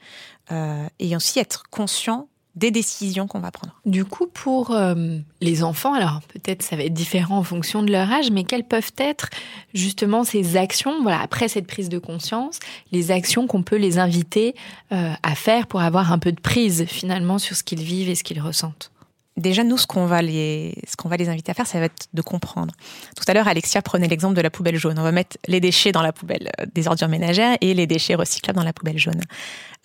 [0.52, 3.74] Euh, et aussi être conscient des décisions qu'on va prendre.
[3.84, 7.90] Du coup, pour euh, les enfants, alors peut-être ça va être différent en fonction de
[7.90, 9.28] leur âge, mais quelles peuvent être
[9.74, 12.60] justement ces actions, voilà, après cette prise de conscience,
[12.92, 14.54] les actions qu'on peut les inviter
[14.92, 18.14] euh, à faire pour avoir un peu de prise finalement sur ce qu'ils vivent et
[18.14, 18.92] ce qu'ils ressentent?
[19.36, 21.86] Déjà, nous, ce qu'on va les, ce qu'on va les inviter à faire, ça va
[21.86, 22.72] être de comprendre.
[23.16, 24.96] Tout à l'heure, Alexia prenait l'exemple de la poubelle jaune.
[24.96, 28.14] On va mettre les déchets dans la poubelle euh, des ordures ménagères et les déchets
[28.14, 29.20] recyclables dans la poubelle jaune.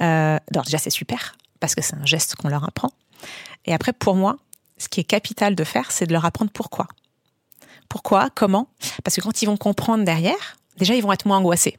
[0.01, 2.91] Euh, alors déjà, c'est super parce que c'est un geste qu'on leur apprend.
[3.65, 4.38] Et après, pour moi,
[4.78, 6.88] ce qui est capital de faire, c'est de leur apprendre pourquoi.
[7.89, 8.69] Pourquoi Comment?
[9.04, 11.78] Parce que quand ils vont comprendre derrière, déjà, ils vont être moins angoissés.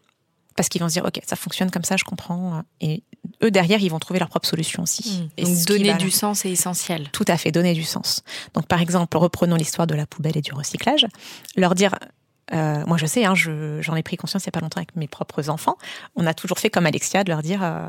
[0.57, 2.63] Parce qu'ils vont se dire, OK, ça fonctionne comme ça, je comprends.
[2.81, 3.05] Et
[3.43, 5.23] eux, derrière, ils vont trouver leur propre solution aussi.
[5.23, 5.29] Mmh.
[5.39, 7.09] Et Donc, donner du sens est essentiel.
[7.13, 8.23] Tout à fait, donner du sens.
[8.55, 11.07] Donc, par exemple, reprenons l'histoire de la poubelle et du recyclage.
[11.57, 11.95] Leur dire,
[12.53, 14.97] euh, moi, je sais, hein, j'en ai pris conscience il n'y a pas longtemps avec
[14.97, 15.79] mes propres enfants.
[16.17, 17.89] On a toujours fait comme Alexia, de leur dire, euh,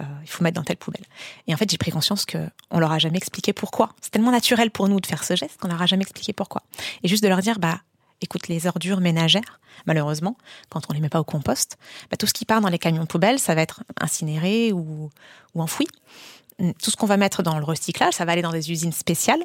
[0.00, 1.04] euh, il faut mettre dans telle poubelle.
[1.46, 2.38] Et en fait, j'ai pris conscience que
[2.70, 3.90] on leur a jamais expliqué pourquoi.
[4.00, 6.62] C'est tellement naturel pour nous de faire ce geste qu'on leur a jamais expliqué pourquoi.
[7.02, 7.80] Et juste de leur dire, bah,
[8.22, 10.38] écoute, les ordures ménagères, malheureusement,
[10.70, 11.76] quand on les met pas au compost,
[12.10, 15.10] bah, tout ce qui part dans les camions poubelles, ça va être incinéré ou,
[15.54, 15.86] ou enfoui.
[16.82, 19.42] Tout ce qu'on va mettre dans le recyclage, ça va aller dans des usines spéciales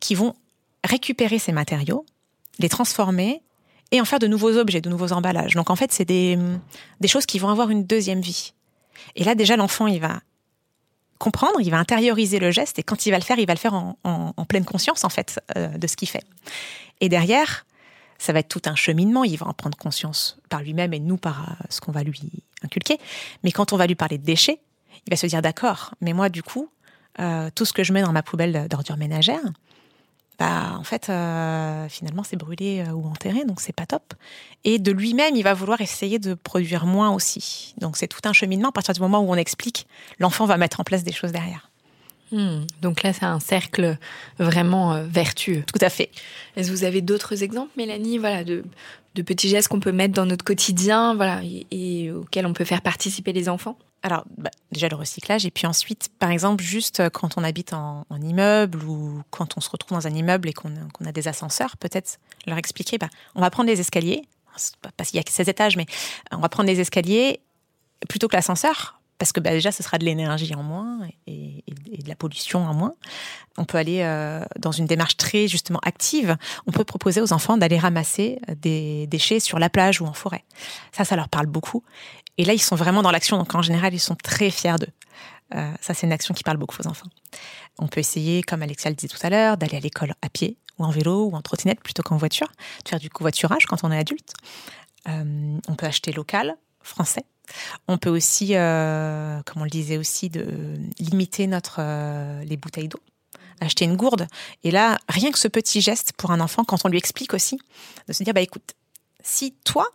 [0.00, 0.34] qui vont
[0.84, 2.04] récupérer ces matériaux,
[2.58, 3.42] les transformer
[3.90, 5.54] et en faire de nouveaux objets, de nouveaux emballages.
[5.54, 6.38] Donc en fait, c'est des
[7.06, 8.54] choses qui vont avoir une deuxième vie.
[9.16, 10.20] Et là, déjà, l'enfant, il va
[11.18, 13.58] comprendre, il va intérioriser le geste, et quand il va le faire, il va le
[13.58, 16.24] faire en, pleine conscience, en fait, euh, de ce qu'il fait.
[17.00, 17.66] Et derrière,
[18.18, 21.16] ça va être tout un cheminement, il va en prendre conscience par lui-même et nous
[21.16, 22.98] par euh, ce qu'on va lui inculquer.
[23.44, 24.60] Mais quand on va lui parler de déchets,
[25.06, 26.70] il va se dire, d'accord, mais moi, du coup,
[27.20, 29.42] euh, tout ce que je mets dans ma poubelle d'ordures ménagères,
[30.38, 34.14] bah en fait euh, finalement c'est brûlé euh, ou enterré donc c'est pas top.
[34.64, 37.74] Et de lui-même il va vouloir essayer de produire moins aussi.
[37.78, 38.68] Donc c'est tout un cheminement.
[38.68, 39.86] À partir du moment où on explique
[40.18, 41.70] l'enfant va mettre en place des choses derrière.
[42.30, 42.66] Hmm.
[42.82, 43.96] donc là c'est un cercle
[44.38, 45.64] vraiment euh, vertueux.
[45.66, 46.10] Tout à fait.
[46.56, 48.64] Est-ce que vous avez d'autres exemples Mélanie voilà de,
[49.14, 52.82] de petits gestes qu'on peut mettre dans notre quotidien voilà et auxquels on peut faire
[52.82, 53.78] participer les enfants?
[54.02, 57.72] Alors, bah, déjà le recyclage, et puis ensuite, par exemple, juste euh, quand on habite
[57.72, 60.70] en, immeuble ou quand on se retrouve dans un immeuble et qu'on
[61.04, 64.22] a des ascenseurs, peut-être leur expliquer, bah, on va prendre les escaliers,
[64.96, 65.86] parce qu'il y a que 16 étages, mais
[66.32, 67.40] euh, on va prendre les escaliers
[68.08, 72.08] plutôt que l'ascenseur, parce que bah, déjà, ce sera de l'énergie en moins et, de
[72.08, 72.94] la pollution en moins.
[73.56, 76.36] On peut aller euh, dans une démarche très justement active.
[76.68, 80.44] On peut proposer aux enfants d'aller ramasser des déchets sur la plage ou en forêt.
[80.92, 81.82] Ça, ça leur parle beaucoup.
[82.38, 83.36] Et là, ils sont vraiment dans l'action.
[83.36, 84.92] Donc, en général, ils sont très fiers d'eux.
[85.54, 87.08] Euh, ça, c'est une action qui parle beaucoup aux enfants.
[87.78, 90.56] On peut essayer, comme Alexia le disait tout à l'heure, d'aller à l'école à pied
[90.78, 92.48] ou en vélo ou en trottinette plutôt qu'en voiture,
[92.84, 94.32] de faire du covoiturage quand on est adulte.
[95.08, 97.24] Euh, on peut acheter local, français.
[97.88, 100.30] On peut aussi, euh, comme on le disait aussi,
[100.98, 101.80] limiter notre
[102.44, 103.00] les bouteilles d'eau
[103.60, 104.26] acheter une gourde.
[104.64, 107.58] Et là, rien que ce petit geste pour un enfant, quand on lui explique aussi,
[108.06, 108.74] de se dire, bah écoute,
[109.22, 109.86] si toi,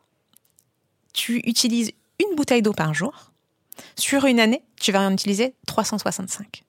[1.13, 3.31] tu utilises une bouteille d'eau par jour,
[3.95, 6.63] sur une année, tu vas en utiliser 365.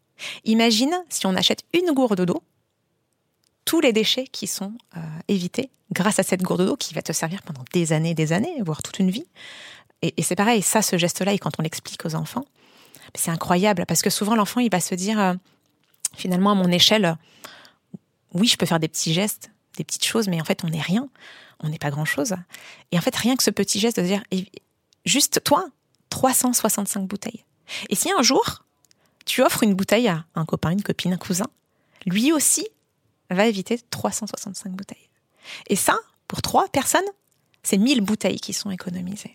[0.44, 2.42] Imagine si on achète une gourde d'eau,
[3.64, 7.12] tous les déchets qui sont euh, évités grâce à cette gourde d'eau qui va te
[7.12, 9.26] servir pendant des années, des années, voire toute une vie.
[10.02, 12.44] Et, c'est pareil, ça, ce geste-là, et quand on l'explique aux enfants,
[13.14, 15.34] c'est incroyable parce que souvent l'enfant, il va se dire, euh,
[16.14, 17.16] finalement, à mon échelle,
[18.34, 20.80] oui, je peux faire des petits gestes, des petites choses, mais en fait, on n'est
[20.80, 21.08] rien,
[21.60, 22.34] on n'est pas grand-chose.
[22.92, 24.22] Et en fait, rien que ce petit geste de dire,
[25.04, 25.68] juste toi,
[26.10, 27.44] 365 bouteilles.
[27.88, 28.64] Et si un jour,
[29.24, 31.46] tu offres une bouteille à un copain, une copine, un cousin,
[32.06, 32.66] lui aussi
[33.30, 35.08] va éviter 365 bouteilles.
[35.68, 37.02] Et ça, pour trois personnes,
[37.62, 39.34] c'est 1000 bouteilles qui sont économisées.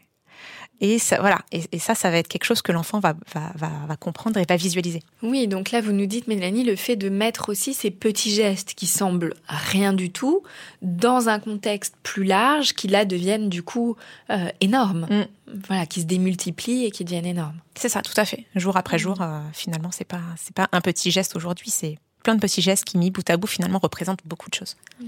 [0.82, 1.40] Et ça, voilà.
[1.52, 3.52] Et, ça, ça va être quelque chose que l'enfant va, va,
[3.88, 5.04] va, comprendre et va visualiser.
[5.22, 8.74] Oui, donc là, vous nous dites, Mélanie, le fait de mettre aussi ces petits gestes
[8.76, 10.44] qui semblent rien du tout
[10.82, 13.98] dans un contexte plus large, qui là deviennent du coup
[14.30, 15.08] euh, énormes.
[15.10, 15.26] Mm.
[15.68, 17.60] Voilà, qui se démultiplient et qui deviennent énormes.
[17.76, 18.46] C'est ça, tout à fait.
[18.56, 22.36] Jour après jour, euh, finalement, c'est pas, c'est pas un petit geste aujourd'hui, c'est plein
[22.36, 24.76] de petits gestes qui, mis bout à bout, finalement, représentent beaucoup de choses.
[25.02, 25.06] Mm.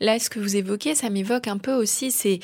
[0.00, 2.40] Là, ce que vous évoquez, ça m'évoque un peu aussi c'est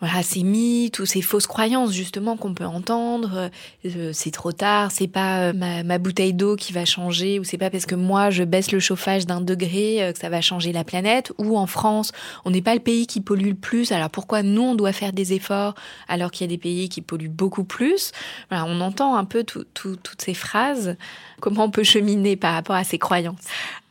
[0.00, 3.50] voilà ces mythes ou ces fausses croyances justement qu'on peut entendre.
[3.84, 7.58] Euh, c'est trop tard, c'est pas euh, ma, bouteille d'eau qui va changer ou c'est
[7.58, 10.72] pas parce que moi je baisse le chauffage d'un degré euh, que ça va changer
[10.72, 11.32] la planète.
[11.36, 12.12] Ou en France,
[12.46, 13.92] on n'est pas le pays qui pollue le plus.
[13.92, 15.74] Alors pourquoi nous on doit faire des efforts
[16.08, 18.12] alors qu'il y a des pays qui polluent beaucoup plus?
[18.48, 20.96] Voilà, on entend un peu toutes ces phrases.
[21.40, 23.36] Comment on peut cheminer par rapport à ces croyances?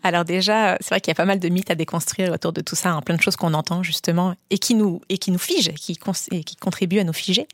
[0.03, 2.61] Alors déjà, c'est vrai qu'il y a pas mal de mythes à déconstruire autour de
[2.61, 5.39] tout ça, hein, plein de choses qu'on entend justement et qui nous et qui nous
[5.39, 7.47] figent, qui, qui contribuent à nous figer.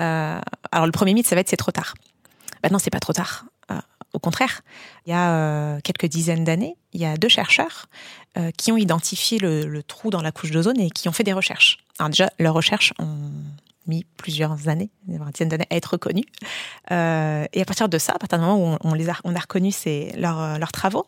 [0.00, 1.94] Euh, alors le premier mythe, ça va être c'est trop tard.
[2.62, 3.44] Ben non, c'est pas trop tard.
[3.70, 3.80] Euh,
[4.12, 4.62] Au contraire,
[5.06, 7.86] il y a euh, quelques dizaines d'années, il y a deux chercheurs
[8.36, 11.24] euh, qui ont identifié le, le trou dans la couche d'ozone et qui ont fait
[11.24, 11.78] des recherches.
[11.98, 13.30] Alors déjà, leurs recherches ont
[13.86, 16.26] mis plusieurs années, une dizaine d'années à être reconnues.
[16.90, 19.14] Euh, et à partir de ça, à partir du moment où on, on les a,
[19.24, 21.06] on a reconnu ces, leurs travaux,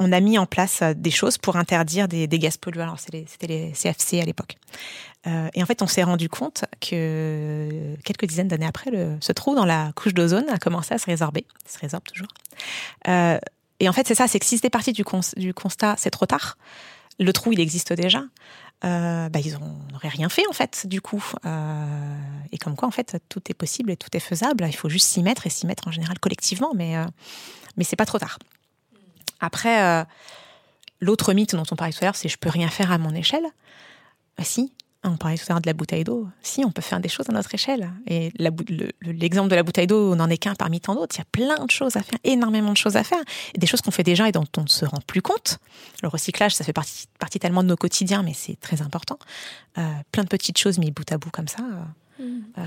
[0.00, 2.84] on a mis en place euh, des choses pour interdire des, gaz polluants.
[2.84, 4.56] Alors c'était les CFC à l'époque.
[5.26, 9.32] Euh, et en fait, on s'est rendu compte que quelques dizaines d'années après, le, ce
[9.32, 11.46] trou dans la couche d'ozone a commencé à se résorber.
[11.66, 12.28] Il se résorbe toujours.
[13.06, 13.38] Euh,
[13.78, 16.10] et en fait, c'est ça, c'est que si c'était parti du, cons- du constat, c'est
[16.10, 16.56] trop tard.
[17.18, 18.24] Le trou, il existe déjà.
[18.82, 19.58] Euh, bah, ils
[19.92, 21.22] n'auraient rien fait en fait du coup.
[22.50, 24.64] Et comme quoi en fait tout est possible et tout est faisable.
[24.66, 26.94] Il faut juste s'y mettre et s'y mettre en général collectivement, mais
[27.76, 28.38] mais c'est pas trop tard.
[29.40, 30.04] Après, euh,
[31.00, 33.14] l'autre mythe dont on parlait tout à l'heure, c'est je peux rien faire à mon
[33.14, 33.44] échelle.
[34.38, 34.72] Bah si,
[35.02, 36.28] on parlait tout à l'heure de la bouteille d'eau.
[36.42, 37.90] Si, on peut faire des choses à notre échelle.
[38.06, 38.32] Et
[39.02, 41.16] l'exemple de la bouteille d'eau n'en est qu'un parmi tant d'autres.
[41.16, 43.22] Il y a plein de choses à faire, énormément de choses à faire.
[43.56, 45.58] Des choses qu'on fait déjà et dont on ne se rend plus compte.
[46.02, 49.18] Le recyclage, ça fait partie, tellement de nos quotidiens, mais c'est très important.
[49.78, 51.62] Euh, plein de petites choses mis bout à bout comme ça.
[51.62, 51.82] euh,
[52.20, 52.62] euh,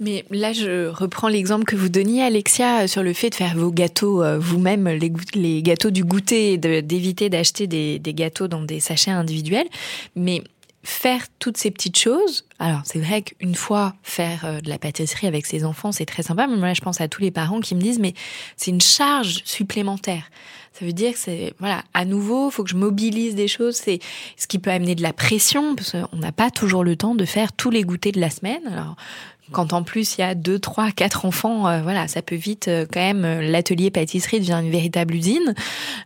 [0.00, 3.70] Mais là, je reprends l'exemple que vous donniez, Alexia, sur le fait de faire vos
[3.70, 4.88] gâteaux euh, vous-même,
[5.34, 9.68] les, gâteaux du goûter, d'éviter d'acheter des, des gâteaux dans des sachets individuels.
[10.14, 10.42] Mais
[10.86, 15.26] faire toutes ces petites choses, alors c'est vrai qu'une fois faire euh, de la pâtisserie
[15.26, 17.74] avec ses enfants, c'est très sympa, mais moi je pense à tous les parents qui
[17.74, 18.14] me disent, mais
[18.56, 20.30] c'est une charge supplémentaire.
[20.72, 23.98] Ça veut dire que c'est, voilà, à nouveau, faut que je mobilise des choses, c'est
[24.36, 27.24] ce qui peut amener de la pression, parce qu'on n'a pas toujours le temps de
[27.24, 28.94] faire tous les goûters de la semaine.
[29.52, 32.68] Quand en plus il y a deux, trois, quatre enfants, euh, voilà, ça peut vite
[32.68, 35.54] euh, quand même euh, l'atelier pâtisserie devient une véritable usine.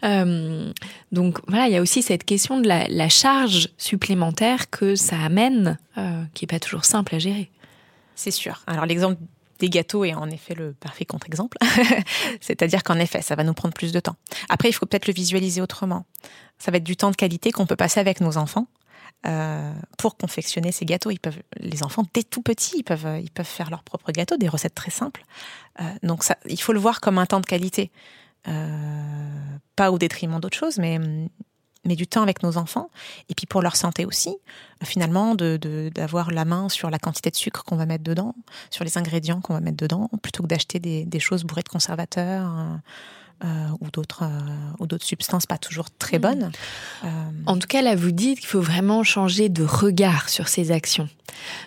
[0.05, 0.72] Euh,
[1.12, 5.18] donc voilà, il y a aussi cette question de la, la charge supplémentaire que ça
[5.18, 7.50] amène, euh, qui est pas toujours simple à gérer.
[8.14, 8.62] C'est sûr.
[8.66, 9.18] Alors l'exemple
[9.59, 11.59] des gâteaux est en effet le parfait contre-exemple.
[12.40, 14.16] C'est-à-dire qu'en effet, ça va nous prendre plus de temps.
[14.48, 16.07] Après, il faut peut-être le visualiser autrement.
[16.59, 18.66] Ça va être du temps de qualité qu'on peut passer avec nos enfants
[19.26, 21.11] euh, pour confectionner ces gâteaux.
[21.59, 25.24] Les enfants, dès tout petits, ils peuvent, faire leurs propres gâteaux, des recettes très simples.
[25.80, 27.90] Euh, donc il faut le voir comme un temps de qualité.
[28.48, 30.98] Euh, pas au détriment d'autres choses, mais
[31.85, 32.90] du temps avec nos enfants,
[33.28, 34.37] et puis pour leur santé aussi,
[34.85, 38.35] finalement, d'avoir la main sur la quantité de sucre qu'on va mettre dedans,
[38.70, 42.54] sur les ingrédients qu'on va mettre dedans, plutôt que d'acheter des, choses bourrées de conservateurs
[42.56, 42.76] euh,
[43.44, 43.46] euh,
[43.81, 44.29] ou d'autres euh,
[44.81, 46.50] ou d'autres substances pas toujours très bonnes.
[47.05, 47.09] Euh,
[47.46, 51.09] En tout cas, là, vous dites qu'il faut vraiment changer de regard sur ces actions.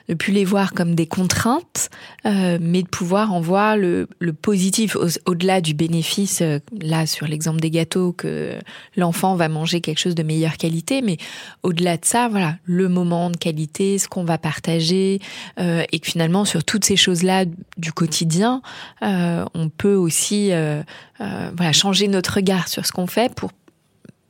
[0.09, 1.89] Ne plus les voir comme des contraintes,
[2.25, 7.05] euh, mais de pouvoir en voir le, le positif au- au-delà du bénéfice, euh, là,
[7.05, 8.59] sur l'exemple des gâteaux, que
[8.97, 11.17] l'enfant va manger quelque chose de meilleure qualité, mais
[11.63, 15.19] au-delà de ça, voilà, le moment de qualité, ce qu'on va partager,
[15.59, 17.45] euh, et que finalement, sur toutes ces choses-là
[17.77, 18.61] du quotidien,
[19.01, 20.83] euh, on peut aussi euh,
[21.21, 23.51] euh, changer notre regard sur ce qu'on fait pour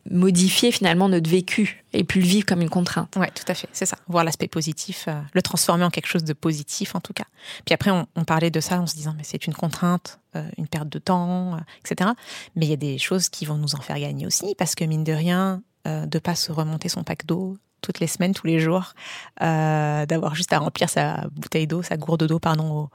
[0.10, 3.15] modifier finalement notre vécu et plus le vivre comme une contrainte.
[3.15, 3.98] Ouais, tout à fait, c'est ça.
[4.08, 7.26] Voir l'aspect positif, euh, le transformer en quelque chose de positif en tout cas.
[7.65, 10.67] Puis après, on, parlait de ça en se disant, mais c'est une contrainte, euh, une
[10.67, 12.12] perte de temps, euh, etc.
[12.56, 14.84] Mais il y a des choses qui vont nous en faire gagner aussi, parce que
[14.84, 18.60] mine de rien, de pas se remonter son pack d'eau toutes les semaines, tous les
[18.62, 18.93] jours,
[19.41, 22.89] d'avoir juste à remplir sa bouteille d'eau, sa gourde d'eau, pardon,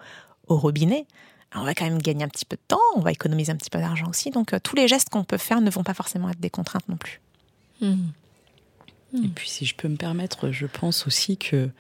[0.46, 1.06] au robinet.
[1.54, 3.70] On va quand même gagner un petit peu de temps, on va économiser un petit
[3.70, 4.30] peu d'argent aussi.
[4.30, 6.88] Donc euh, tous les gestes qu'on peut faire ne vont pas forcément être des contraintes
[6.88, 7.20] non plus.
[9.14, 11.70] Et puis, si je peux me permettre, je pense aussi que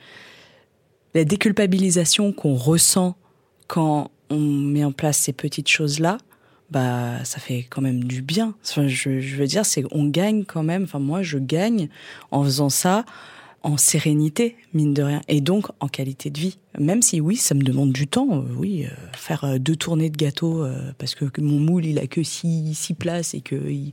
[1.14, 3.16] la déculpabilisation qu'on ressent
[3.66, 6.18] quand on met en place ces petites choses-là,
[6.70, 8.54] bah, ça fait quand même du bien.
[8.62, 10.84] Enfin, je, je veux dire, c'est on gagne quand même.
[10.84, 11.88] Enfin, moi, je gagne
[12.30, 13.04] en faisant ça
[13.62, 16.58] en sérénité, mine de rien, et donc en qualité de vie.
[16.78, 18.28] Même si oui, ça me demande du temps.
[18.42, 21.98] euh, oui, euh, faire euh, deux tournées de gâteau euh, parce que, mon moule il
[21.98, 23.92] a que six, six places et que il-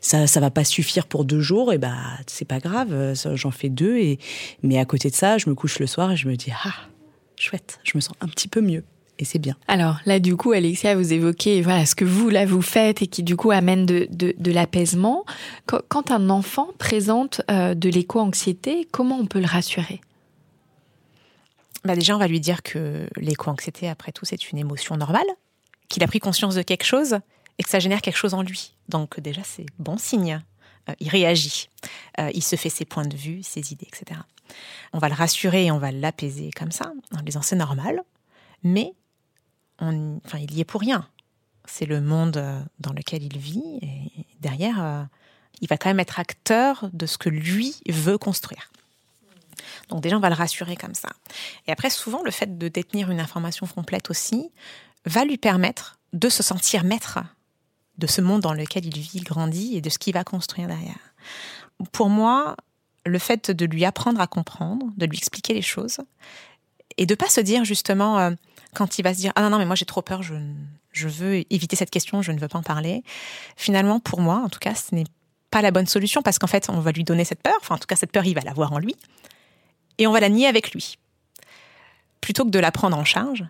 [0.00, 1.72] ça ça va pas suffire pour deux jours.
[1.72, 3.96] Et bah c'est pas grave, j'en fais deux.
[3.96, 4.18] Et
[4.62, 6.74] mais à côté de ça, je me couche le soir et je me dis ah
[7.36, 8.84] chouette, je me sens un petit peu mieux
[9.18, 9.56] et c'est bien.
[9.68, 13.06] Alors là, du coup, Alexia, vous évoquez voilà ce que vous là vous faites et
[13.06, 15.24] qui du coup amène de, de, de l'apaisement.
[15.66, 20.00] Quand, quand un enfant présente euh, de l'éco-anxiété, comment on peut le rassurer?
[21.84, 25.26] Bah déjà, on va lui dire que l'éco-anxiété, après tout, c'est une émotion normale,
[25.88, 27.18] qu'il a pris conscience de quelque chose
[27.58, 28.74] et que ça génère quelque chose en lui.
[28.88, 30.42] Donc déjà, c'est bon signe.
[30.88, 31.68] Euh, il réagit,
[32.18, 34.20] Euh, il se fait ses points de vue, ses idées, etc.
[34.92, 38.02] On va le rassurer et on va l'apaiser comme ça, en lui disant c'est normal,
[38.62, 38.94] mais
[39.78, 41.08] enfin, il y est pour rien.
[41.64, 45.02] C'est le monde euh, dans lequel il vit et derrière, euh,
[45.60, 48.70] il va quand même être acteur de ce que lui veut construire.
[49.88, 51.08] Donc déjà, on va le rassurer comme ça.
[51.66, 54.50] Et après, souvent, le fait de détenir une information complète aussi
[55.04, 57.18] va lui permettre de se sentir maître
[57.98, 60.68] de ce monde dans lequel il vit, il grandit et de ce qu'il va construire
[60.68, 61.14] derrière.
[61.92, 62.56] Pour moi,
[63.04, 65.98] le fait de lui apprendre à comprendre, de lui expliquer les choses,
[66.98, 68.30] et de pas se dire justement euh,
[68.76, 70.34] quand il va se dire ah non non mais moi j'ai trop peur, je,
[70.92, 73.02] je veux éviter cette question, je ne veux pas en parler.
[73.56, 75.06] Finalement, pour moi, en tout cas, ce n'est
[75.50, 77.56] pas la bonne solution parce qu'en fait, on va lui donner cette peur.
[77.60, 78.94] Enfin, en tout cas, cette peur, il va l'avoir en lui,
[79.98, 80.98] et on va la nier avec lui,
[82.20, 83.44] plutôt que de la prendre en charge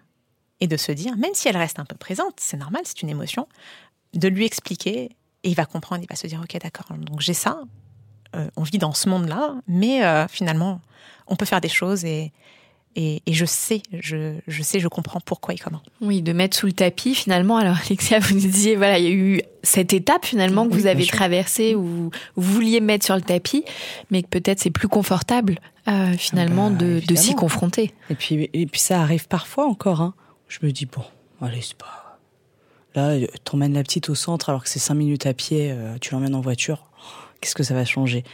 [0.61, 3.11] et de se dire, même si elle reste un peu présente, c'est normal, c'est une
[3.11, 3.49] émotion,
[4.15, 5.11] de lui expliquer
[5.43, 7.61] et il va comprendre, il va se dire ok d'accord, donc j'ai ça,
[8.35, 10.81] euh, on vit dans ce monde-là, mais euh, finalement,
[11.27, 12.33] on peut faire des choses et,
[12.99, 15.83] et, je sais, je, je, sais, je comprends pourquoi et comment.
[16.01, 17.59] Oui, de mettre sous le tapis finalement.
[17.59, 20.87] Alors Alexia, vous nous disiez, voilà, il y a eu cette étape finalement que vous
[20.87, 23.65] avez traversée où vous vouliez mettre sur le tapis,
[24.11, 27.93] mais que peut-être c'est plus confortable euh, finalement ah bah, de, de s'y confronter.
[28.09, 30.01] Et puis, et puis ça arrive parfois encore.
[30.01, 30.15] Hein.
[30.49, 31.03] Je me dis, bon,
[31.41, 32.19] allez, c'est pas...
[32.95, 36.35] Là, t'emmènes la petite au centre alors que c'est cinq minutes à pied, tu l'emmènes
[36.35, 36.87] en voiture
[37.41, 38.25] qu'est-ce que ça va changer?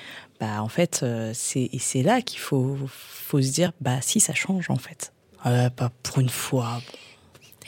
[0.42, 4.34] Bah en fait, euh, c'est c'est là qu'il faut faut se dire bah si ça
[4.34, 5.12] change en fait.
[5.46, 6.80] Euh, pas pour une fois.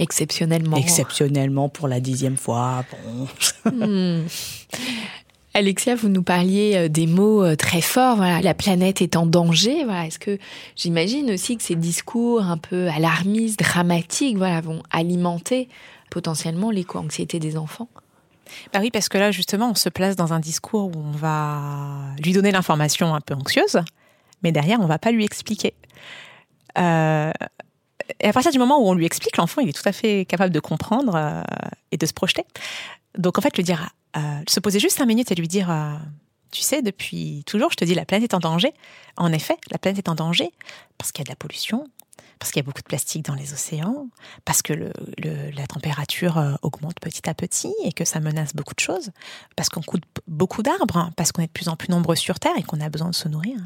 [0.00, 0.76] Exceptionnellement.
[0.76, 2.84] Exceptionnellement pour la dixième fois.
[2.90, 3.28] Bon.
[3.86, 4.26] Hmm.
[5.54, 8.16] Alexia, vous nous parliez euh, des mots très forts.
[8.16, 9.84] Voilà, la planète est en danger.
[9.84, 10.36] Voilà, est-ce que
[10.74, 15.68] j'imagine aussi que ces discours un peu alarmistes, dramatiques, voilà, vont alimenter
[16.10, 17.88] potentiellement l'éco-anxiété des enfants?
[18.72, 22.14] Bah oui, parce que là, justement, on se place dans un discours où on va
[22.22, 23.80] lui donner l'information un peu anxieuse,
[24.42, 25.74] mais derrière, on va pas lui expliquer.
[26.78, 27.32] Euh,
[28.20, 30.24] et à partir du moment où on lui explique, l'enfant, il est tout à fait
[30.26, 31.42] capable de comprendre euh,
[31.92, 32.44] et de se projeter.
[33.16, 35.74] Donc, en fait, lui dire, euh, se poser juste cinq minutes et lui dire,
[36.50, 38.72] tu sais, depuis toujours, je te dis, la planète est en danger.
[39.16, 40.50] En effet, la planète est en danger
[40.98, 41.86] parce qu'il y a de la pollution,
[42.38, 44.08] parce qu'il y a beaucoup de plastique dans les océans,
[44.44, 44.72] parce que
[45.18, 49.10] la température euh, augmente petit à petit et que ça menace beaucoup de choses,
[49.56, 52.38] parce qu'on coupe beaucoup d'arbres, hein, parce qu'on est de plus en plus nombreux sur
[52.38, 53.58] Terre et qu'on a besoin de se nourrir.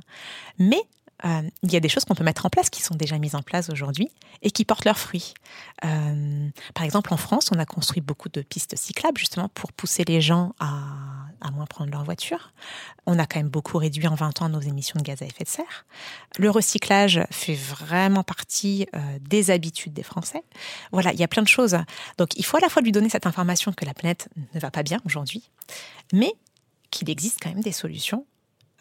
[0.59, 0.83] Mais
[1.25, 3.35] euh, il y a des choses qu'on peut mettre en place qui sont déjà mises
[3.35, 4.09] en place aujourd'hui
[4.43, 5.35] et qui portent leurs fruits.
[5.85, 10.05] Euh, par exemple, en France, on a construit beaucoup de pistes cyclables justement pour pousser
[10.05, 12.53] les gens à, à, moins prendre leur voiture.
[13.07, 15.45] On a quand même beaucoup réduit en 20 ans nos émissions de gaz à effet
[15.45, 15.86] de serre.
[16.39, 20.43] Le recyclage fait vraiment partie euh, des habitudes des Français.
[20.93, 21.78] Voilà, il y a plein de choses.
[22.18, 24.70] Donc il faut à la fois lui donner cette information que la planète ne va
[24.70, 25.51] pas bien aujourd'hui,
[26.12, 26.32] mais
[26.91, 28.24] qu'il existe quand même des solutions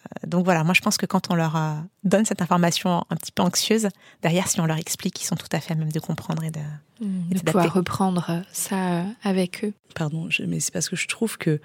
[0.08, 3.16] euh, donc voilà, moi je pense que quand on leur euh, donne cette information un
[3.16, 3.90] petit peu anxieuse,
[4.22, 6.52] derrière, si on leur explique, ils sont tout à fait à même de comprendre et
[6.52, 6.60] de,
[7.02, 9.74] mmh, pouvoir reprendre ça avec eux.
[9.96, 11.60] Pardon, mais c'est parce que je trouve que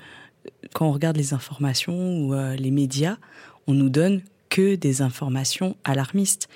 [0.75, 3.17] quand on regarde les informations ou euh, les médias,
[3.67, 6.49] on nous donne que des informations alarmistes.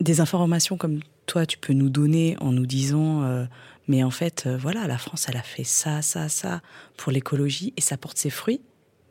[0.00, 3.46] Des informations comme toi, tu peux nous donner en nous disant,
[3.86, 6.62] mais en fait, voilà, la France, elle a fait ça, ça, ça
[6.96, 8.60] pour l'écologie et ça porte ses fruits.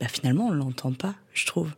[0.01, 1.73] Bah, finalement, on ne l'entend pas, je trouve.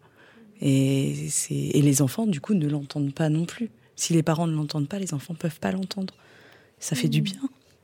[0.59, 3.69] Et, et les enfants, du coup, ne l'entendent pas non plus.
[3.95, 6.15] Si les parents ne l'entendent pas, les enfants peuvent pas l'entendre.
[6.79, 7.25] Ça fait du mmh.
[7.25, 7.41] bien.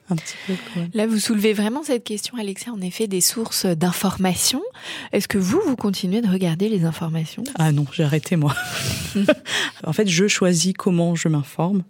[0.09, 0.53] Un petit peu,
[0.93, 4.63] Là, vous soulevez vraiment cette question, Alexia, en effet, des sources d'informations.
[5.11, 7.43] Est-ce que vous, vous continuez de regarder les informations?
[7.57, 8.55] Ah non, j'ai arrêté, moi.
[9.83, 11.83] en fait, je choisis comment je m'informe.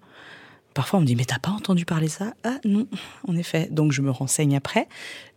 [0.73, 2.33] Parfois, on me dit, mais t'as pas entendu parler ça?
[2.43, 2.87] Ah non,
[3.27, 3.67] en effet.
[3.71, 4.87] Donc, je me renseigne après,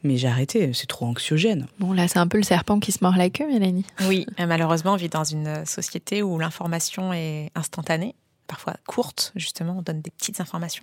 [0.02, 1.66] mais j'ai arrêté, c'est trop anxiogène.
[1.78, 3.86] Bon, là, c'est un peu le serpent qui se mord la queue, Mélanie.
[4.06, 8.14] Oui, malheureusement, on vit dans une société où l'information est instantanée,
[8.46, 10.82] parfois courte, justement, on donne des petites informations.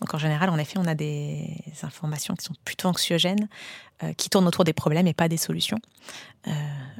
[0.00, 3.48] Donc, en général, en effet, on a des informations qui sont plutôt anxiogènes,
[4.02, 5.78] euh, qui tournent autour des problèmes et pas des solutions.
[6.46, 6.50] Euh,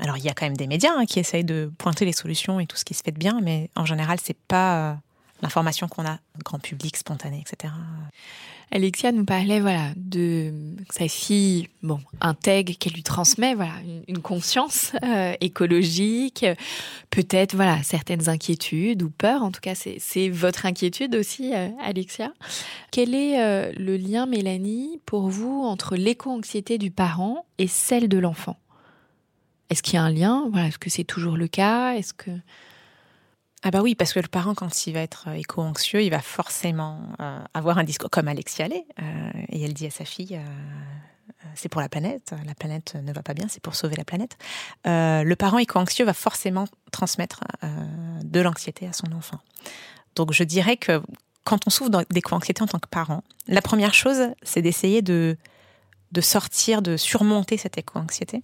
[0.01, 2.61] alors, il y a quand même des médias hein, qui essayent de pointer les solutions
[2.61, 4.99] et tout ce qui se fait de bien, mais en général, c'est pas.
[5.43, 7.73] L'information qu'on a, grand public, spontané, etc.
[8.73, 10.53] Alexia nous parlait voilà de
[10.91, 13.73] sa fille bon intègre qu'elle lui transmet voilà
[14.07, 16.47] une, conscience euh, écologique
[17.11, 19.43] peut-être voilà certaines inquiétudes ou peurs.
[19.43, 22.33] En tout cas c'est votre inquiétude aussi euh, Alexia.
[22.93, 28.19] Quel est euh, le lien Mélanie pour vous entre l'éco-anxiété du parent et celle de
[28.19, 28.57] l'enfant?
[29.71, 30.49] Est-ce qu'il y a un lien?
[30.53, 31.95] Voilà est-ce que c'est toujours le cas?
[31.95, 32.31] Est-ce que
[33.63, 36.21] ah bah oui, parce que le parent, quand il va être euh, éco-anxieux, il va
[36.21, 38.87] forcément euh, avoir un discours comme Alexia l'est.
[39.03, 40.41] Euh, et elle dit à sa fille,
[41.55, 44.37] c'est pour la planète, la planète ne va pas bien, c'est pour sauver la planète.
[44.85, 47.41] le parent éco-anxieux va forcément transmettre
[48.23, 49.39] de l'anxiété à son enfant.
[50.17, 51.03] Donc je dirais que
[51.45, 55.37] quand on souffre d'éco-anxiété en tant que parent, la première chose, c'est d'essayer de,
[56.13, 58.43] de sortir, de surmonter cette éco-anxiété,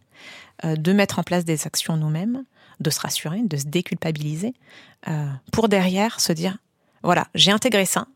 [0.65, 2.45] de mettre en place des actions nous-mêmes,
[2.81, 4.55] de se rassurer, de se déculpabiliser,
[5.09, 6.59] euh, pour derrière se dire,
[7.03, 8.07] voilà, j'ai intégré ça,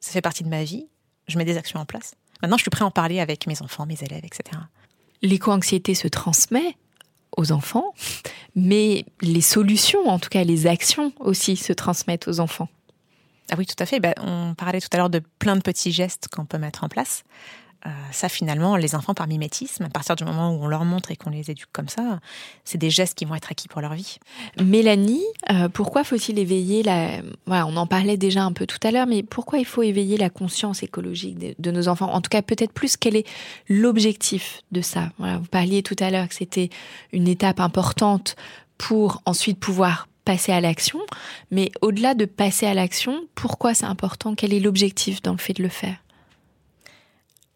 [0.00, 0.86] ça fait partie de ma vie,
[1.26, 2.14] je mets des actions en place.
[2.42, 4.60] Maintenant, je suis prêt à en parler avec mes enfants, mes élèves, etc.
[5.22, 6.76] L'éco-anxiété se transmet
[7.36, 7.94] aux enfants,
[8.54, 12.68] mais les solutions, en tout cas les actions aussi, se transmettent aux enfants.
[13.50, 14.00] Ah oui, tout à fait.
[14.00, 16.88] Ben, on parlait tout à l'heure de plein de petits gestes qu'on peut mettre en
[16.88, 17.24] place.
[17.86, 21.12] Euh, ça, finalement, les enfants par mimétisme, à partir du moment où on leur montre
[21.12, 22.18] et qu'on les éduque comme ça,
[22.64, 24.18] c'est des gestes qui vont être acquis pour leur vie.
[24.60, 27.20] Mélanie, euh, pourquoi faut-il éveiller la...
[27.46, 30.16] Voilà, on en parlait déjà un peu tout à l'heure, mais pourquoi il faut éveiller
[30.16, 32.12] la conscience écologique de, de nos enfants?
[32.12, 33.26] En tout cas, peut-être plus, quel est
[33.68, 35.12] l'objectif de ça?
[35.18, 36.70] Voilà, Vous parliez tout à l'heure que c'était
[37.12, 38.34] une étape importante
[38.76, 40.98] pour ensuite pouvoir passer à l'action,
[41.50, 44.34] mais au-delà de passer à l'action, pourquoi c'est important?
[44.34, 45.96] Quel est l'objectif dans le fait de le faire?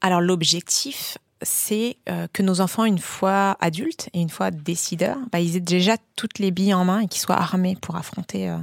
[0.03, 5.41] Alors l'objectif, c'est euh, que nos enfants, une fois adultes et une fois décideurs, bah,
[5.41, 8.59] ils aient déjà toutes les billes en main et qu'ils soient armés pour affronter euh,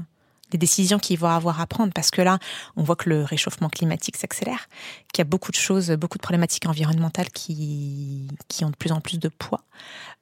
[0.51, 1.93] les décisions qu'ils vont avoir à prendre.
[1.93, 2.39] Parce que là,
[2.75, 4.67] on voit que le réchauffement climatique s'accélère,
[5.13, 8.91] qu'il y a beaucoup de choses, beaucoup de problématiques environnementales qui, qui ont de plus
[8.91, 9.63] en plus de poids.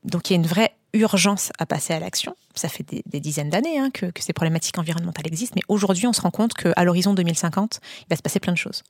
[0.04, 2.36] Donc il y a une vraie urgence à passer à l'action.
[2.54, 6.14] Ça fait des, dizaines d'années hein, que, que, ces problématiques environnementales existent, mais aujourd'hui, on
[6.14, 8.84] se rend compte qu'à l'horizon 2050, il va se passer plein de choses.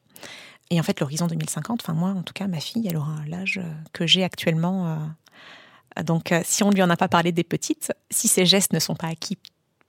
[0.70, 3.60] Et en fait, l'horizon 2050, enfin moi en tout cas, ma fille, elle aura l'âge
[3.64, 4.88] euh, que j'ai actuellement.
[4.88, 8.46] Euh, donc euh, si on ne lui en a pas parlé des petites, si ces
[8.46, 9.38] gestes ne sont pas acquis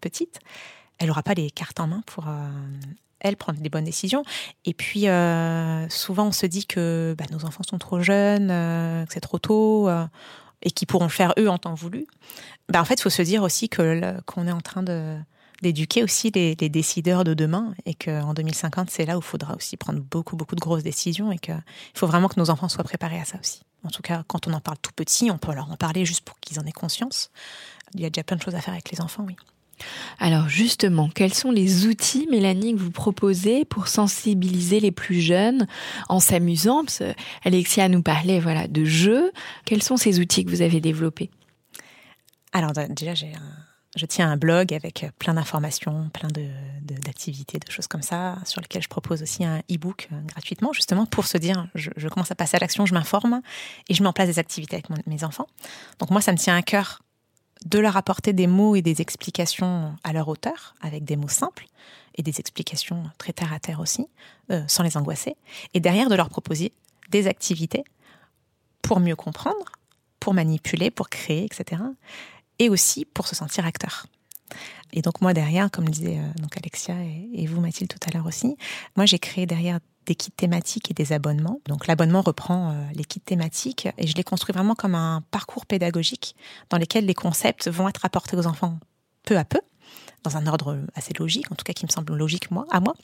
[0.01, 0.39] petites,
[0.99, 2.27] elle n'aura pas les cartes en main pour
[3.21, 4.25] elle prendre des bonnes décisions.
[4.65, 5.07] Et puis
[5.91, 9.89] souvent on se dit que bah, nos enfants sont trop jeunes, que c'est trop tôt
[10.63, 12.07] et qu'ils pourront le faire eux en temps voulu.
[12.69, 15.17] Bah, en fait, il faut se dire aussi que qu'on est en train de
[15.63, 19.77] d'éduquer aussi les, décideurs de demain et qu'en 2050, c'est là où il faudra aussi
[19.77, 21.63] prendre beaucoup, beaucoup de grosses décisions et qu'il
[21.95, 23.63] faut vraiment que nos enfants soient préparés à ça aussi.
[23.85, 26.23] En tout cas, quand on en parle tout petit, on peut leur en parler juste
[26.23, 27.31] pour qu'ils en aient conscience.
[27.95, 29.37] Il y a déjà plein de choses à faire avec les enfants, oui.
[30.19, 35.69] Alors justement, quels sont les outils, Mélanie, que vous proposez pour sensibiliser les plus jeunes
[36.09, 36.83] en s'amusant?
[37.45, 39.31] Alexia nous parlait voilà de jeux.
[39.65, 41.31] Quels sont ces outils que vous avez développés?
[42.53, 43.68] Alors déjà, j'ai un
[43.99, 46.29] je tiens un blog avec plein d'informations, plein
[46.83, 50.73] d'activités, de, de, choses comme ça, sur lesquelles je propose aussi un e-book euh, gratuitement,
[50.73, 53.43] justement pour se dire, je, commence à passer à l'action, je m'informe
[53.89, 55.49] et je mets en place des activités avec mes enfants.
[55.99, 57.03] Donc moi, ça me tient à cœur
[57.67, 61.67] de leur apporter des mots et des explications à leur hauteur, avec des mots simples
[62.15, 64.07] et des explications très terre à terre aussi,
[64.51, 65.37] euh, sans les angoisser,
[65.75, 66.73] et derrière de leur proposer
[67.11, 67.85] des activités
[68.83, 69.73] pour mieux comprendre,
[70.21, 71.83] pour manipuler, pour créer, etc
[72.59, 74.07] et aussi pour se sentir acteur.
[74.93, 76.95] Et donc moi derrière, comme disait euh, donc Alexia
[77.35, 78.57] et, vous Mathilde tout à l'heure aussi,
[78.97, 81.61] moi j'ai créé derrière des kits thématiques et des abonnements.
[81.67, 85.67] Donc l'abonnement reprend euh, les kits thématiques et je les construis vraiment comme un parcours
[85.67, 86.35] pédagogique
[86.71, 88.79] dans lequel les concepts vont être apportés aux enfants
[89.25, 89.61] peu à peu,
[90.25, 92.95] dans un ordre assez logique, en tout cas qui me semble logique moi à moi.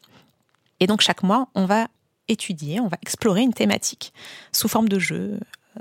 [0.81, 1.89] Et donc chaque mois, on va
[2.29, 4.15] étudier, on va explorer une thématique
[4.53, 5.39] sous forme de jeu,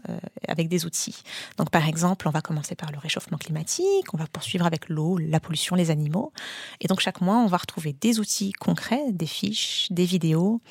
[0.10, 0.18] euh,
[0.48, 1.24] avec des outils.
[1.58, 5.18] Donc par exemple, on va commencer par le réchauffement climatique, on va poursuivre avec l'eau,
[5.18, 6.34] la pollution, les animaux.
[6.82, 10.62] Et donc chaque mois, on va retrouver des outils concrets, des fiches, des vidéos,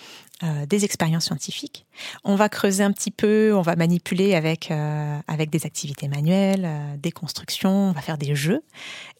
[0.42, 1.86] euh, des expériences scientifiques.
[2.24, 6.64] On va creuser un petit peu, on va manipuler avec, euh, avec des activités manuelles,
[6.64, 8.62] euh, des constructions, on va faire des jeux.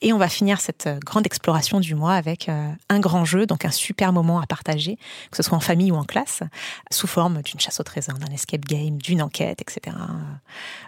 [0.01, 3.71] Et on va finir cette grande exploration du mois avec un grand jeu, donc un
[3.71, 4.97] super moment à partager,
[5.31, 6.41] que ce soit en famille ou en classe,
[6.91, 9.97] sous forme d'une chasse au trésor, d'un escape game, d'une enquête, etc.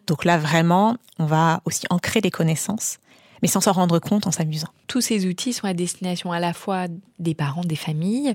[0.09, 2.99] Donc là, vraiment, on va aussi ancrer les connaissances
[3.43, 4.69] mais sans s'en rendre compte en s'amusant.
[4.87, 6.87] Tous ces outils sont à destination à la fois
[7.19, 8.35] des parents, des familles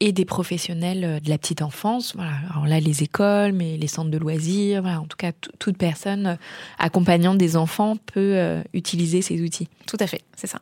[0.00, 2.14] et des professionnels de la petite enfance.
[2.14, 2.32] Voilà.
[2.50, 5.00] Alors là, les écoles, mais les centres de loisirs, voilà.
[5.00, 6.38] en tout cas, toute personne
[6.78, 9.68] accompagnant des enfants peut euh, utiliser ces outils.
[9.86, 10.60] Tout à fait, c'est ça.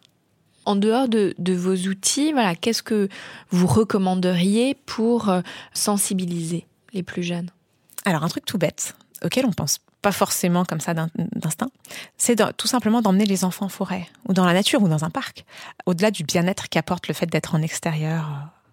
[0.65, 3.09] En dehors de, de, vos outils, voilà, qu'est-ce que
[3.51, 5.41] vous recommanderiez pour euh,
[5.73, 7.51] sensibiliser les plus jeunes?
[8.05, 11.71] Alors, un truc tout bête auquel on pense pas forcément comme ça d'instinct,
[12.19, 15.11] c'est tout simplement d'emmener les enfants en forêt ou dans la nature ou dans un
[15.11, 15.45] parc.
[15.87, 18.29] Au-delà du bien-être qu'apporte le fait d'être en extérieur,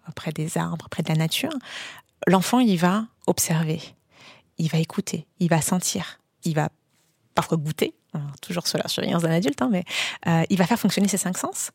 [0.08, 1.54] euh, près des arbres, près de la nature,
[2.28, 3.80] l'enfant, il va observer,
[4.58, 6.70] il va écouter, il va sentir, il va
[7.36, 7.94] parfois goûter,
[8.42, 9.84] toujours sous la surveillance d'un adulte, hein, mais
[10.28, 11.72] euh, il va faire fonctionner ses cinq sens.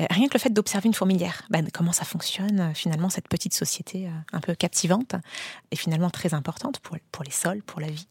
[0.00, 3.28] Euh, rien que le fait d'observer une fourmilière, ben, comment ça fonctionne euh, finalement cette
[3.28, 5.14] petite société un peu captivante
[5.70, 8.08] et finalement très importante pour, les sols, pour la vie.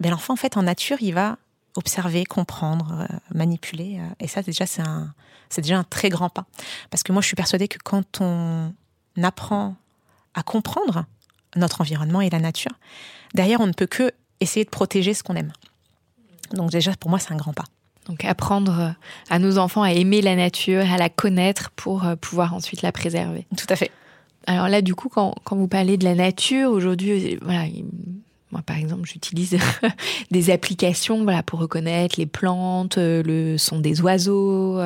[0.00, 1.38] Ben, L'enfant, en fait, en nature, il va
[1.74, 6.46] observer, comprendre, manipuler, et ça déjà c'est déjà un très grand pas.
[6.90, 8.72] Parce que moi, je suis persuadée que quand on
[9.22, 9.76] apprend
[10.32, 11.04] à comprendre
[11.54, 12.72] notre environnement et la nature,
[13.34, 14.10] derrière, on ne peut que
[14.40, 15.52] essayer de protéger ce qu'on aime.
[16.52, 17.64] Donc déjà, pour moi, c'est un grand pas.
[18.08, 18.94] Donc apprendre
[19.30, 22.92] à nos enfants à aimer la nature, à la connaître pour euh, pouvoir ensuite la
[22.92, 23.46] préserver.
[23.56, 23.90] Tout à fait.
[24.46, 27.64] Alors là, du coup, quand, quand vous parlez de la nature, aujourd'hui, euh, voilà,
[28.52, 29.58] Moi, par exemple, j'utilise
[30.30, 34.80] des applications voilà, pour reconnaître les plantes, le son des oiseaux.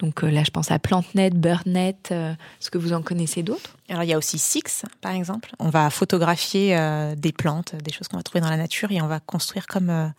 [0.00, 2.10] Donc là, je pense à PlanteNet, BirdNet.
[2.10, 3.76] Est-ce que vous en connaissez d'autres?
[3.88, 5.52] Alors, il y a aussi Six, par exemple.
[5.58, 6.78] On va photographier
[7.16, 10.12] des plantes, des choses qu'on va trouver dans la nature, et on va construire comme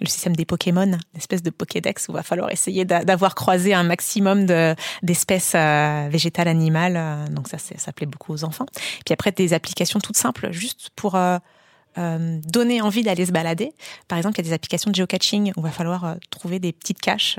[0.00, 3.74] le système des Pokémon, une espèce de Pokédex où il va falloir essayer d'avoir croisé
[3.74, 4.46] un maximum
[5.02, 6.96] d'espèces euh, végétales, animales.
[6.96, 8.66] Euh, donc ça, ça plaît beaucoup aux enfants.
[9.04, 11.38] Puis après, des applications toutes simples, juste pour euh,
[11.96, 13.72] donner envie d'aller se balader.
[14.08, 16.72] Par exemple, il y a des applications de geocaching où il va falloir trouver des
[16.72, 17.38] petites caches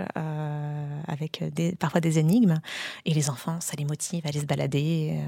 [1.08, 2.60] avec des, parfois des énigmes.
[3.06, 5.20] Et les enfants, ça les motive à aller se balader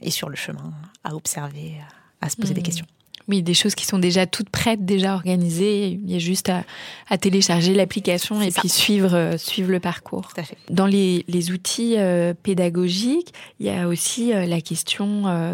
[0.00, 0.72] et sur le chemin,
[1.04, 1.74] à observer,
[2.20, 2.64] à se poser des mmh.
[2.64, 2.86] questions.
[3.30, 6.00] Oui, des choses qui sont déjà toutes prêtes, déjà organisées.
[6.02, 10.32] Il y a juste à, télécharger l'application et puis suivre, euh, suivre le parcours.
[10.34, 10.56] Tout à fait.
[10.68, 15.00] Dans les, les outils euh, pédagogiques, il y a aussi euh, la question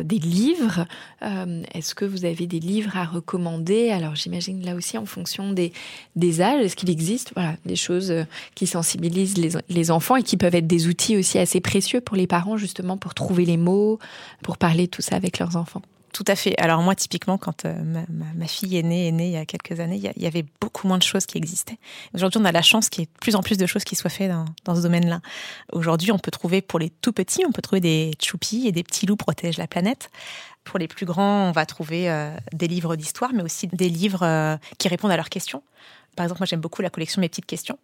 [0.03, 0.87] des livres.
[1.75, 3.91] Est-ce que vous avez des livres à recommander?
[3.91, 5.73] Alors j'imagine là aussi en fonction des,
[6.15, 8.13] des âges, est-ce qu'il existe voilà, des choses
[8.55, 12.17] qui sensibilisent les, les enfants et qui peuvent être des outils aussi assez précieux pour
[12.17, 13.99] les parents justement pour trouver les mots,
[14.43, 15.83] pour parler tout ça avec leurs enfants?
[16.17, 16.59] Tout à fait.
[16.59, 17.75] Alors moi, typiquement, quand euh,
[18.35, 20.89] ma, fille est née, est née il y a quelques années, il y, avait beaucoup
[20.89, 21.77] moins de choses qui existaient.
[22.15, 23.97] Aujourd'hui, on a la chance qu'il y ait de plus en plus de choses qui
[23.97, 24.33] soient faites
[24.65, 25.21] dans, ce domaine-là.
[25.73, 28.83] Aujourd'hui, on peut trouver pour les tout petits, on peut trouver des choupis et des
[28.83, 30.09] petits loups protègent la planète.
[30.65, 34.23] Pour les plus grands, on va trouver euh, des livres d'histoire, mais aussi des livres
[34.23, 35.63] euh, qui répondent à leurs questions.
[36.17, 37.79] Par exemple, moi j'aime beaucoup la collection Mes petites questions.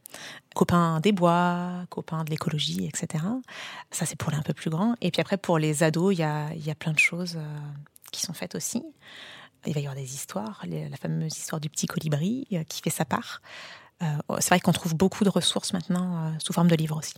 [0.54, 3.24] Copains des bois, copains de l'écologie, etc.
[3.90, 4.94] Ça c'est pour les un peu plus grands.
[5.02, 7.36] Et puis après, pour les ados, il y a, y a plein de choses
[8.12, 8.84] qui sont faites aussi.
[9.66, 12.90] Il va y avoir des histoires, la fameuse histoire du petit colibri euh, qui fait
[12.90, 13.40] sa part.
[14.02, 14.06] Euh,
[14.40, 17.14] c'est vrai qu'on trouve beaucoup de ressources maintenant euh, sous forme de livres aussi.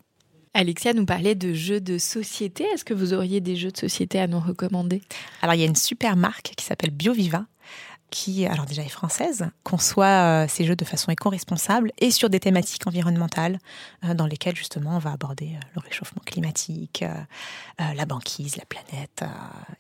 [0.53, 2.65] Alexia nous parlait de jeux de société.
[2.65, 5.03] Est-ce que vous auriez des jeux de société à nous recommander?
[5.43, 7.47] Alors, il y a une super marque qui s'appelle BioViva,
[8.11, 12.87] qui, alors déjà est française, conçoit ces jeux de façon éco-responsable et sur des thématiques
[12.87, 13.59] environnementales,
[14.15, 17.05] dans lesquelles justement on va aborder le réchauffement climatique,
[17.81, 19.25] la banquise, la planète,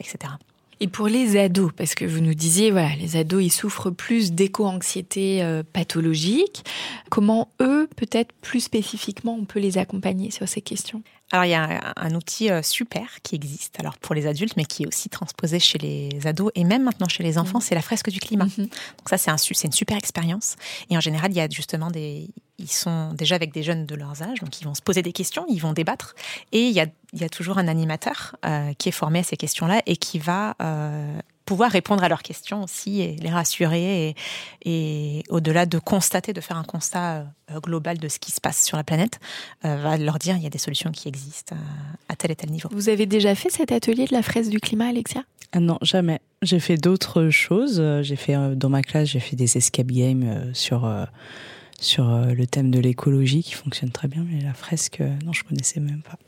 [0.00, 0.32] etc.
[0.80, 4.32] Et pour les ados, parce que vous nous disiez, voilà, les ados, ils souffrent plus
[4.32, 6.64] d'éco-anxiété euh, pathologique.
[7.10, 11.02] Comment eux, peut-être plus spécifiquement, on peut les accompagner sur ces questions?
[11.32, 14.64] Alors il y a un, outil euh, super qui existe, alors pour les adultes, mais
[14.64, 17.62] qui est aussi transposé chez les ados et même maintenant chez les enfants, mmh.
[17.62, 18.44] c'est la fresque du climat.
[18.44, 18.62] Mmh.
[18.62, 20.56] Donc ça c'est un, une super expérience.
[20.90, 23.94] Et en général, il y a justement des, ils sont déjà avec des jeunes de
[23.94, 26.14] leurs âges, donc ils vont se poser des questions, ils vont débattre,
[26.52, 29.22] et il y a, il y a toujours un animateur euh, qui est formé à
[29.22, 34.14] ces questions-là et qui va euh, pouvoir répondre à leurs questions aussi et les rassurer
[34.64, 38.64] et, au-delà de constater, de faire un constat euh, global de ce qui se passe
[38.64, 39.20] sur la planète,
[39.64, 42.36] euh, va leur dire il y a des solutions qui existent euh, à tel et
[42.36, 42.68] tel niveau.
[42.72, 45.22] Vous avez déjà fait cet atelier de la fraise du climat, Alexia?
[45.52, 46.20] Ah Non, jamais.
[46.42, 47.82] J'ai fait d'autres choses.
[48.02, 50.90] J'ai fait dans ma classe, j'ai fait des escape games sur
[51.80, 55.80] sur le thème de l'écologie qui fonctionne très bien, mais la fresque, non, je connaissais
[55.80, 56.18] même pas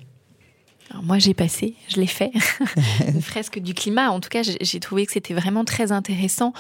[1.02, 2.30] moi, j'ai passé, je l'ai fait,
[3.08, 4.10] une fresque du climat.
[4.10, 6.52] En tout cas, j'ai trouvé que c'était vraiment très intéressant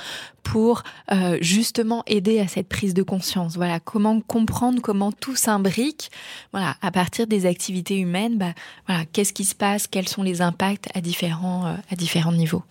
[0.42, 3.56] pour euh, justement aider à cette prise de conscience.
[3.56, 6.10] Voilà, comment comprendre comment tout s'imbrique.
[6.52, 8.52] Voilà, à partir des activités humaines, bah,
[8.86, 12.62] voilà, qu'est-ce qui se passe, quels sont les impacts à différents, euh, à différents niveaux.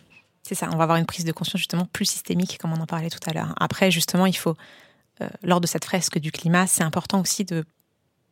[0.43, 2.85] C'est ça, on va avoir une prise de conscience justement plus systémique, comme on en
[2.85, 3.55] parlait tout à l'heure.
[3.59, 4.55] Après, justement, il faut,
[5.21, 7.65] euh, lors de cette fresque du climat, c'est important aussi de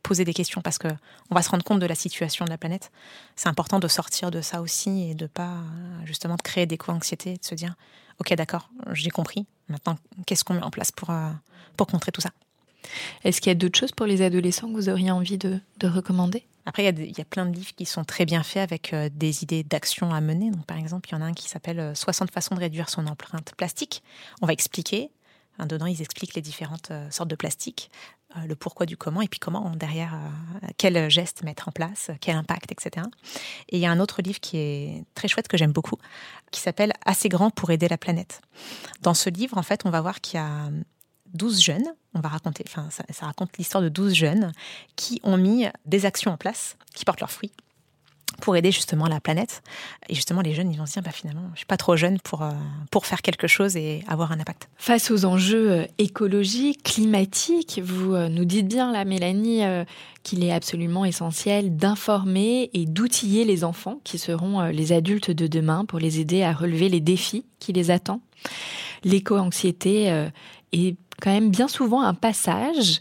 [0.04, 0.86] poser des questions parce que
[1.30, 2.92] on va se rendre compte de la situation de la planète.
[3.34, 5.56] C'est important de sortir de ça aussi et de pas
[6.04, 7.74] justement de créer des co-anxiétés, de se dire
[8.20, 9.46] ok d'accord, j'ai compris.
[9.68, 9.96] Maintenant,
[10.26, 11.30] qu'est-ce qu'on met en place pour euh,
[11.76, 12.30] pour contrer tout ça?
[13.24, 16.44] Est-ce qu'il y a d'autres choses pour les adolescents que vous auriez envie de, recommander?
[16.66, 19.42] Après, il y, a plein de livres qui sont très bien faits avec euh, des
[19.42, 20.50] idées d'action à mener.
[20.50, 22.88] Donc, par exemple, il y en a un qui s'appelle 60 euh, façons de réduire
[22.88, 24.02] son empreinte plastique.
[24.42, 25.10] On va expliquer
[25.58, 27.90] dedans, ils expliquent les différentes sortes de plastique.
[28.36, 32.10] Euh, le pourquoi du comment et puis comment derrière euh, quel geste mettre en place,
[32.20, 33.06] quel impact, etc.
[33.68, 35.96] Et il y a un autre livre qui est très chouette que j'aime beaucoup,
[36.50, 38.40] qui s'appelle Assez grand pour aider la planète.
[39.02, 40.70] Dans ce livre, en fait, on va voir qu'il y a
[41.34, 44.52] 12 jeunes, on va raconter, enfin, ça, ça raconte l'histoire de 12 jeunes
[44.96, 47.52] qui ont mis des actions en place qui portent leurs fruits
[48.40, 49.62] pour aider justement la planète.
[50.08, 52.18] Et justement, les jeunes, ils vont se dire, bah, finalement, je suis pas trop jeune
[52.20, 52.50] pour, euh,
[52.90, 54.68] pour faire quelque chose et avoir un impact.
[54.76, 59.62] Face aux enjeux euh, écologiques, climatiques, vous euh, nous dites bien, là, Mélanie,
[60.22, 65.84] qu'il est absolument essentiel d'informer et d'outiller les enfants, qui seront les adultes de demain,
[65.84, 68.20] pour les aider à relever les défis qui les attendent.
[69.04, 70.28] L'éco-anxiété
[70.72, 73.00] est quand même bien souvent un passage.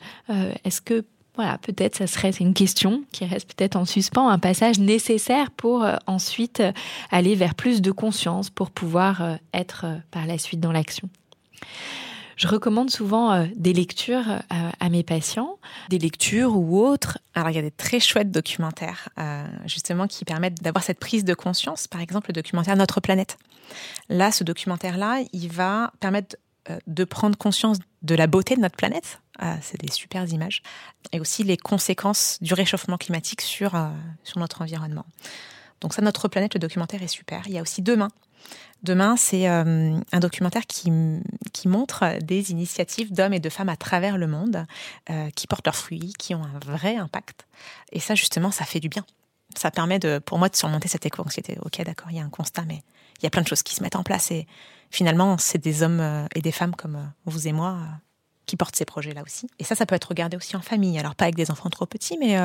[0.63, 1.05] Est-ce que
[1.35, 5.83] voilà, peut-être ça serait une question qui reste peut-être en suspens, un passage nécessaire pour
[5.83, 6.71] euh, ensuite euh,
[7.09, 11.09] aller vers plus de conscience pour pouvoir euh, être par la suite dans l'action.
[12.35, 14.25] Je recommande souvent des lectures
[14.79, 15.59] à mes patients,
[15.89, 17.19] des lectures ou autres.
[17.35, 19.07] Alors il y a des très chouettes documentaires,
[19.65, 21.87] justement, qui permettent d'avoir cette prise de conscience.
[21.87, 23.37] Par exemple, le documentaire Notre planète.
[24.09, 26.35] Là, ce documentaire-là, il va permettre
[26.87, 29.21] de prendre conscience de la beauté de notre planète.
[29.61, 30.61] c'est des super images.
[31.11, 33.71] Et aussi les conséquences du réchauffement climatique sur,
[34.23, 35.05] sur notre environnement.
[35.81, 37.41] Donc ça, Notre planète, le documentaire est super.
[37.47, 38.09] Il y a aussi Demain,
[38.83, 40.91] Demain, c'est euh, un documentaire qui,
[41.53, 44.65] qui, montre des initiatives d'hommes et de femmes à travers le monde
[45.09, 47.47] euh, qui portent leurs fruits, qui ont un vrai impact.
[47.93, 49.05] Et ça, justement, ça fait du bien.
[49.55, 51.57] Ça permet de, pour moi de surmonter cette éco-anxiété.
[51.61, 52.83] Ok, d'accord, il y a un constat, mais
[53.23, 54.31] il y a plein de choses qui se mettent en place.
[54.31, 54.45] Et
[54.91, 57.79] finalement, c'est des hommes euh, et des femmes comme vous et moi
[58.45, 59.47] qui portent ces projets-là aussi.
[59.59, 60.97] Et ça, ça peut être regardé aussi en famille.
[60.99, 62.37] Alors, pas avec des enfants trop petits, mais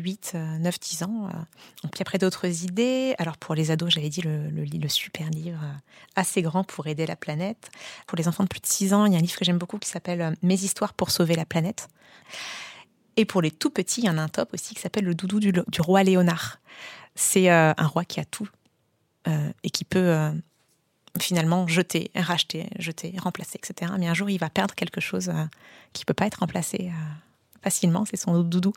[0.00, 1.28] 8, 9, 10 ans.
[1.28, 1.88] Euh.
[1.90, 3.14] Puis après, d'autres idées.
[3.18, 5.72] Alors, pour les ados, j'avais dit le, super livre euh,
[6.16, 7.70] assez grand pour aider la planète.
[8.06, 9.58] Pour les enfants de plus de 6 ans, il y a un livre que j'aime
[9.58, 11.88] beaucoup qui s'appelle euh, Mes histoires pour sauver la planète.
[13.16, 15.14] Et pour les tout petits, il y en a un top aussi qui s'appelle Le
[15.14, 16.58] doudou du roi Léonard.
[17.16, 18.48] C'est un roi qui a tout
[19.62, 20.32] et qui peut
[21.20, 23.92] finalement jeter, racheter, jeter, remplacer, etc.
[23.98, 25.44] Mais un jour, il va perdre quelque chose euh,
[25.92, 27.12] qui peut pas être remplacé euh,
[27.62, 28.72] facilement, c'est son doudou.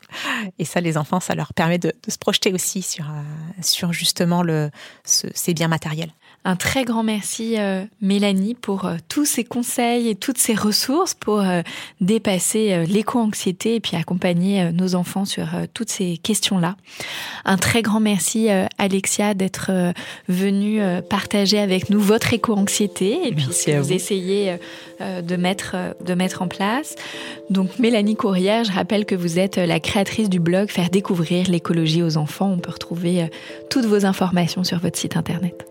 [0.60, 3.22] Et ça, les enfants, ça leur permet de, se projeter aussi sur, euh,
[3.62, 4.72] sur justement le,
[5.04, 6.14] ces biens matériels.
[6.44, 11.14] Un très grand merci euh, Mélanie pour euh, tous ces conseils et toutes ces ressources
[11.14, 11.62] pour euh,
[12.00, 16.78] dépasser l'éco-anxiété et puis accompagner nos enfants sur toutes ces questions-là.
[17.46, 19.72] Un très grand merci Alexia d'être
[20.28, 24.58] venue partager avec nous votre éco-anxiété et puis ce que vous, essayez
[25.00, 26.96] de mettre de mettre en place.
[27.50, 32.04] Donc Mélanie Courrière, je rappelle que vous êtes la créatrice du blog Faire découvrir l'écologie
[32.04, 32.52] aux enfants.
[32.52, 33.30] On peut retrouver
[33.70, 35.71] toutes vos informations sur votre site internet.